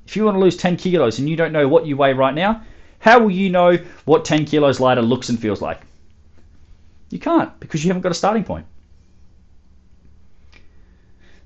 If 0.06 0.16
you 0.18 0.26
want 0.26 0.36
to 0.36 0.42
lose 0.42 0.58
10 0.58 0.78
kilos 0.78 1.20
and 1.20 1.30
you 1.30 1.36
don't 1.36 1.54
know 1.54 1.68
what 1.68 1.86
you 1.86 1.96
weigh 1.96 2.14
right 2.14 2.36
now, 2.36 2.64
how 3.00 3.20
will 3.20 3.32
you 3.32 3.50
know 3.50 3.78
what 4.06 4.26
10 4.26 4.46
kilos 4.46 4.80
lighter 4.80 5.02
looks 5.02 5.30
and 5.30 5.40
feels 5.40 5.62
like? 5.62 5.82
You 7.10 7.20
can't 7.20 7.58
because 7.60 7.84
you 7.84 7.90
haven't 7.90 8.02
got 8.02 8.12
a 8.12 8.16
starting 8.16 8.44
point. 8.44 8.66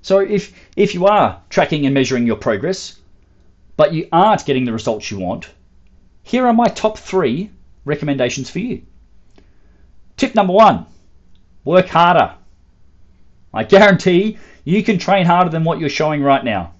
So 0.02 0.18
if 0.18 0.52
if 0.76 0.94
you 0.94 1.06
are 1.06 1.42
tracking 1.50 1.84
and 1.84 1.94
measuring 1.94 2.26
your 2.26 2.36
progress, 2.36 2.98
but 3.76 3.92
you 3.92 4.08
aren't 4.10 4.46
getting 4.46 4.64
the 4.64 4.72
results 4.72 5.10
you 5.10 5.18
want, 5.18 5.50
here 6.22 6.46
are 6.46 6.52
my 6.52 6.66
top 6.68 6.98
3 6.98 7.50
recommendations 7.84 8.50
for 8.50 8.58
you. 8.58 8.82
Tip 10.18 10.34
number 10.34 10.52
1, 10.52 10.84
work 11.64 11.86
harder. 11.86 12.34
I 13.54 13.62
guarantee 13.62 14.36
you 14.64 14.82
can 14.82 14.98
train 14.98 15.24
harder 15.24 15.48
than 15.48 15.62
what 15.62 15.78
you're 15.78 15.88
showing 15.88 16.24
right 16.24 16.44
now. 16.44 16.74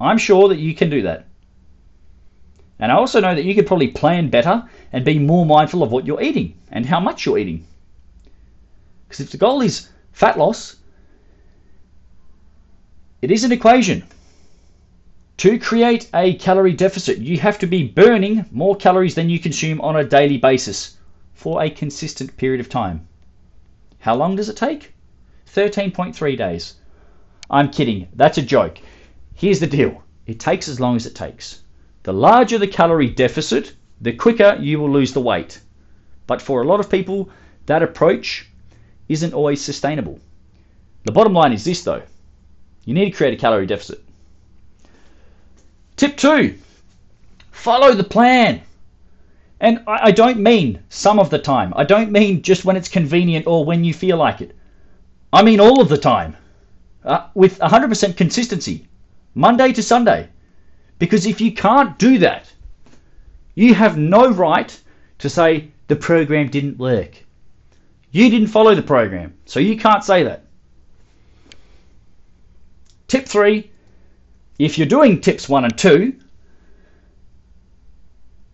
I'm 0.00 0.16
sure 0.16 0.48
that 0.48 0.58
you 0.58 0.74
can 0.74 0.88
do 0.88 1.02
that. 1.02 1.26
And 2.78 2.90
I 2.90 2.94
also 2.94 3.20
know 3.20 3.34
that 3.34 3.44
you 3.44 3.54
could 3.54 3.66
probably 3.66 3.88
plan 3.88 4.30
better 4.30 4.66
and 4.90 5.04
be 5.04 5.18
more 5.18 5.44
mindful 5.44 5.82
of 5.82 5.92
what 5.92 6.06
you're 6.06 6.22
eating 6.22 6.54
and 6.70 6.86
how 6.86 6.98
much 6.98 7.26
you're 7.26 7.36
eating. 7.36 7.66
Because 9.06 9.20
if 9.20 9.30
the 9.30 9.36
goal 9.36 9.60
is 9.60 9.90
fat 10.12 10.38
loss, 10.38 10.76
it 13.20 13.30
is 13.30 13.44
an 13.44 13.52
equation. 13.52 14.02
To 15.36 15.58
create 15.58 16.08
a 16.14 16.36
calorie 16.36 16.72
deficit, 16.72 17.18
you 17.18 17.38
have 17.38 17.58
to 17.58 17.66
be 17.66 17.86
burning 17.86 18.46
more 18.50 18.76
calories 18.76 19.14
than 19.14 19.28
you 19.28 19.38
consume 19.38 19.82
on 19.82 19.96
a 19.96 20.04
daily 20.04 20.38
basis 20.38 20.96
for 21.40 21.62
a 21.62 21.70
consistent 21.70 22.36
period 22.36 22.60
of 22.60 22.68
time. 22.68 23.08
How 24.00 24.14
long 24.14 24.36
does 24.36 24.50
it 24.50 24.58
take? 24.58 24.92
13.3 25.46 26.36
days. 26.36 26.74
I'm 27.48 27.70
kidding. 27.70 28.08
That's 28.14 28.36
a 28.36 28.42
joke. 28.42 28.78
Here's 29.34 29.58
the 29.58 29.66
deal 29.66 30.02
it 30.26 30.38
takes 30.38 30.68
as 30.68 30.80
long 30.80 30.96
as 30.96 31.06
it 31.06 31.14
takes. 31.14 31.62
The 32.02 32.12
larger 32.12 32.58
the 32.58 32.66
calorie 32.68 33.08
deficit, 33.08 33.72
the 34.02 34.12
quicker 34.12 34.58
you 34.60 34.78
will 34.78 34.90
lose 34.90 35.14
the 35.14 35.22
weight. 35.22 35.62
But 36.26 36.42
for 36.42 36.60
a 36.60 36.66
lot 36.66 36.78
of 36.78 36.90
people, 36.90 37.30
that 37.64 37.82
approach 37.82 38.46
isn't 39.08 39.32
always 39.32 39.62
sustainable. 39.62 40.20
The 41.04 41.12
bottom 41.12 41.32
line 41.32 41.54
is 41.54 41.64
this 41.64 41.82
though 41.82 42.02
you 42.84 42.92
need 42.92 43.06
to 43.06 43.16
create 43.16 43.32
a 43.32 43.40
calorie 43.40 43.66
deficit. 43.66 44.04
Tip 45.96 46.18
two 46.18 46.58
follow 47.50 47.94
the 47.94 48.04
plan. 48.04 48.60
And 49.60 49.82
I, 49.86 50.06
I 50.06 50.10
don't 50.10 50.40
mean 50.40 50.82
some 50.88 51.18
of 51.18 51.30
the 51.30 51.38
time. 51.38 51.72
I 51.76 51.84
don't 51.84 52.10
mean 52.10 52.42
just 52.42 52.64
when 52.64 52.76
it's 52.76 52.88
convenient 52.88 53.46
or 53.46 53.64
when 53.64 53.84
you 53.84 53.94
feel 53.94 54.16
like 54.16 54.40
it. 54.40 54.56
I 55.32 55.42
mean 55.42 55.60
all 55.60 55.80
of 55.80 55.88
the 55.88 55.98
time. 55.98 56.36
Uh, 57.04 57.28
with 57.34 57.58
100% 57.58 58.16
consistency. 58.16 58.86
Monday 59.34 59.72
to 59.72 59.82
Sunday. 59.82 60.28
Because 60.98 61.26
if 61.26 61.40
you 61.40 61.52
can't 61.52 61.98
do 61.98 62.18
that, 62.18 62.52
you 63.54 63.74
have 63.74 63.96
no 63.96 64.30
right 64.30 64.78
to 65.18 65.28
say 65.28 65.70
the 65.88 65.96
program 65.96 66.48
didn't 66.48 66.78
work. 66.78 67.24
You 68.12 68.28
didn't 68.28 68.48
follow 68.48 68.74
the 68.74 68.82
program, 68.82 69.34
so 69.44 69.60
you 69.60 69.76
can't 69.76 70.04
say 70.04 70.24
that. 70.24 70.44
Tip 73.08 73.26
three 73.26 73.70
if 74.60 74.76
you're 74.76 74.86
doing 74.86 75.22
tips 75.22 75.48
one 75.48 75.64
and 75.64 75.76
two, 75.78 76.19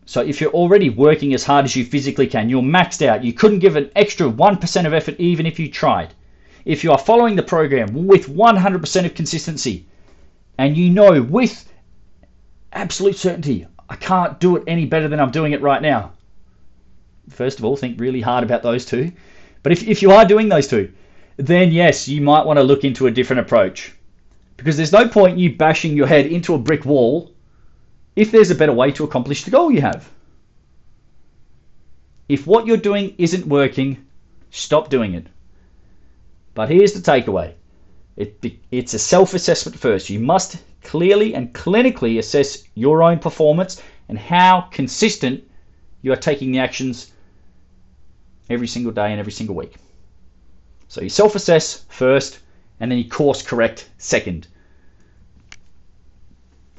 so 0.08 0.20
if 0.20 0.40
you're 0.40 0.52
already 0.52 0.88
working 0.88 1.34
as 1.34 1.42
hard 1.42 1.64
as 1.64 1.74
you 1.74 1.84
physically 1.84 2.28
can, 2.28 2.48
you're 2.48 2.62
maxed 2.62 3.04
out, 3.04 3.24
you 3.24 3.32
couldn't 3.32 3.58
give 3.58 3.74
an 3.74 3.90
extra 3.96 4.30
1% 4.30 4.86
of 4.86 4.94
effort 4.94 5.16
even 5.18 5.46
if 5.46 5.58
you 5.58 5.68
tried. 5.68 6.14
If 6.64 6.84
you 6.84 6.92
are 6.92 6.98
following 6.98 7.34
the 7.34 7.42
program 7.42 8.06
with 8.06 8.28
100% 8.28 9.04
of 9.04 9.14
consistency, 9.14 9.84
and 10.58 10.76
you 10.76 10.90
know 10.90 11.20
with 11.20 11.68
absolute 12.72 13.16
certainty, 13.16 13.66
I 13.88 13.96
can't 13.96 14.38
do 14.38 14.56
it 14.56 14.64
any 14.68 14.86
better 14.86 15.08
than 15.08 15.18
I'm 15.18 15.32
doing 15.32 15.52
it 15.52 15.60
right 15.60 15.82
now. 15.82 16.12
First 17.28 17.58
of 17.58 17.64
all, 17.64 17.76
think 17.76 18.00
really 18.00 18.20
hard 18.20 18.44
about 18.44 18.62
those 18.62 18.86
two. 18.86 19.10
But 19.64 19.72
if, 19.72 19.88
if 19.88 20.02
you 20.02 20.12
are 20.12 20.24
doing 20.24 20.48
those 20.48 20.68
two, 20.68 20.92
then 21.36 21.72
yes, 21.72 22.06
you 22.06 22.20
might 22.20 22.46
want 22.46 22.58
to 22.58 22.62
look 22.62 22.84
into 22.84 23.08
a 23.08 23.10
different 23.10 23.40
approach. 23.40 23.92
Because 24.56 24.76
there's 24.76 24.92
no 24.92 25.08
point 25.08 25.38
you 25.38 25.56
bashing 25.56 25.96
your 25.96 26.06
head 26.06 26.26
into 26.26 26.54
a 26.54 26.58
brick 26.58 26.84
wall 26.84 27.32
if 28.16 28.32
there's 28.32 28.50
a 28.50 28.54
better 28.54 28.72
way 28.72 28.90
to 28.92 29.04
accomplish 29.04 29.44
the 29.44 29.50
goal 29.50 29.70
you 29.70 29.82
have. 29.82 30.10
If 32.28 32.46
what 32.46 32.66
you're 32.66 32.76
doing 32.76 33.14
isn't 33.18 33.46
working, 33.46 34.04
stop 34.50 34.90
doing 34.90 35.14
it. 35.14 35.26
But 36.54 36.70
here's 36.70 36.94
the 36.94 37.00
takeaway 37.00 37.52
it, 38.16 38.42
it's 38.70 38.94
a 38.94 38.98
self 38.98 39.34
assessment 39.34 39.78
first. 39.78 40.08
You 40.08 40.18
must 40.18 40.56
clearly 40.82 41.34
and 41.34 41.52
clinically 41.52 42.18
assess 42.18 42.64
your 42.74 43.02
own 43.02 43.18
performance 43.18 43.82
and 44.08 44.18
how 44.18 44.62
consistent 44.72 45.44
you 46.00 46.12
are 46.12 46.16
taking 46.16 46.52
the 46.52 46.58
actions 46.58 47.12
every 48.48 48.68
single 48.68 48.92
day 48.92 49.10
and 49.10 49.20
every 49.20 49.32
single 49.32 49.54
week. 49.54 49.74
So 50.88 51.02
you 51.02 51.10
self 51.10 51.34
assess 51.34 51.84
first 51.88 52.38
and 52.80 52.90
then 52.90 52.98
you 52.98 53.08
course 53.08 53.42
correct 53.42 53.90
second. 53.98 54.48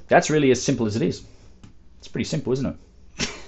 That's 0.07 0.29
really 0.29 0.51
as 0.51 0.61
simple 0.61 0.85
as 0.85 0.95
it 0.95 1.01
is. 1.01 1.23
It's 1.99 2.07
pretty 2.07 2.25
simple, 2.25 2.53
isn't 2.53 2.65
it? 3.19 3.29